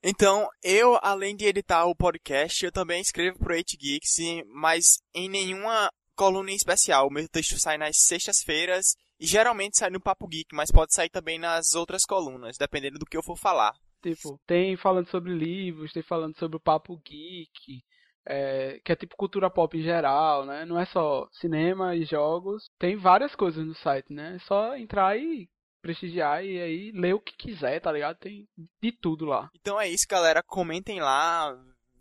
Então, 0.03 0.49
eu, 0.63 0.99
além 1.03 1.37
de 1.37 1.45
editar 1.45 1.85
o 1.85 1.95
podcast, 1.95 2.65
eu 2.65 2.73
também 2.73 3.01
escrevo 3.01 3.39
pro 3.39 3.53
8Geeks, 3.55 4.19
e- 4.19 4.45
mas 4.47 5.03
em 5.15 5.29
nenhuma 5.29 5.91
coluna 6.17 6.51
em 6.51 6.55
especial. 6.57 7.07
O 7.07 7.13
meu 7.13 7.29
texto 7.29 7.59
sai 7.59 7.77
nas 7.77 7.97
sextas-feiras 7.99 8.95
e 9.19 9.27
geralmente 9.27 9.77
sai 9.79 9.91
no 9.91 10.01
Papo 10.01 10.27
Geek, 10.27 10.55
mas 10.55 10.71
pode 10.71 10.95
sair 10.95 11.11
também 11.11 11.39
nas 11.39 11.75
outras 11.75 12.03
colunas, 12.05 12.57
dependendo 12.59 12.99
do 12.99 13.05
que 13.05 13.17
eu 13.17 13.23
for 13.23 13.37
falar. 13.39 13.73
Tipo, 14.03 14.41
tem 14.47 14.77
falando 14.79 15.11
sobre 15.11 15.35
livros, 15.35 15.93
tem 15.93 16.03
falando 16.03 16.35
sobre 16.39 16.57
o 16.57 16.61
Papo 16.61 16.97
Geek, 17.05 17.83
é, 18.27 18.81
que 18.83 18.93
é 18.93 18.97
tipo 18.97 19.15
cultura 19.17 19.51
pop 19.51 19.77
em 19.77 19.83
geral, 19.83 20.47
né? 20.47 20.65
Não 20.65 20.79
é 20.81 20.87
só 20.87 21.27
cinema 21.33 21.95
e 21.95 22.05
jogos. 22.07 22.65
Tem 22.79 22.97
várias 22.97 23.35
coisas 23.35 23.63
no 23.67 23.75
site, 23.75 24.11
né? 24.13 24.37
É 24.37 24.39
só 24.47 24.75
entrar 24.77 25.19
e 25.19 25.49
prestigiar 25.81 26.45
e 26.45 26.61
aí 26.61 26.93
ler 26.93 27.15
o 27.15 27.21
que 27.21 27.37
quiser, 27.37 27.81
tá 27.81 27.91
ligado? 27.93 28.17
Tem 28.19 28.49
de 28.83 28.93
tudo 28.93 29.25
lá. 29.25 29.51
Então 29.55 29.81
é 29.81 29.89
isso, 29.89 30.07
galera. 30.09 30.43
Comentem 30.43 31.01
lá, 31.01 31.57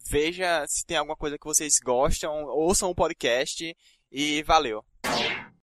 veja 0.10 0.66
se 0.68 0.86
tem 0.86 0.98
alguma 0.98 1.16
coisa 1.16 1.38
que 1.38 1.46
vocês 1.46 1.80
gostam, 1.84 2.46
ouçam 2.46 2.90
o 2.90 2.96
podcast 2.96 3.76
e 4.12 4.44
valeu. 4.44 4.84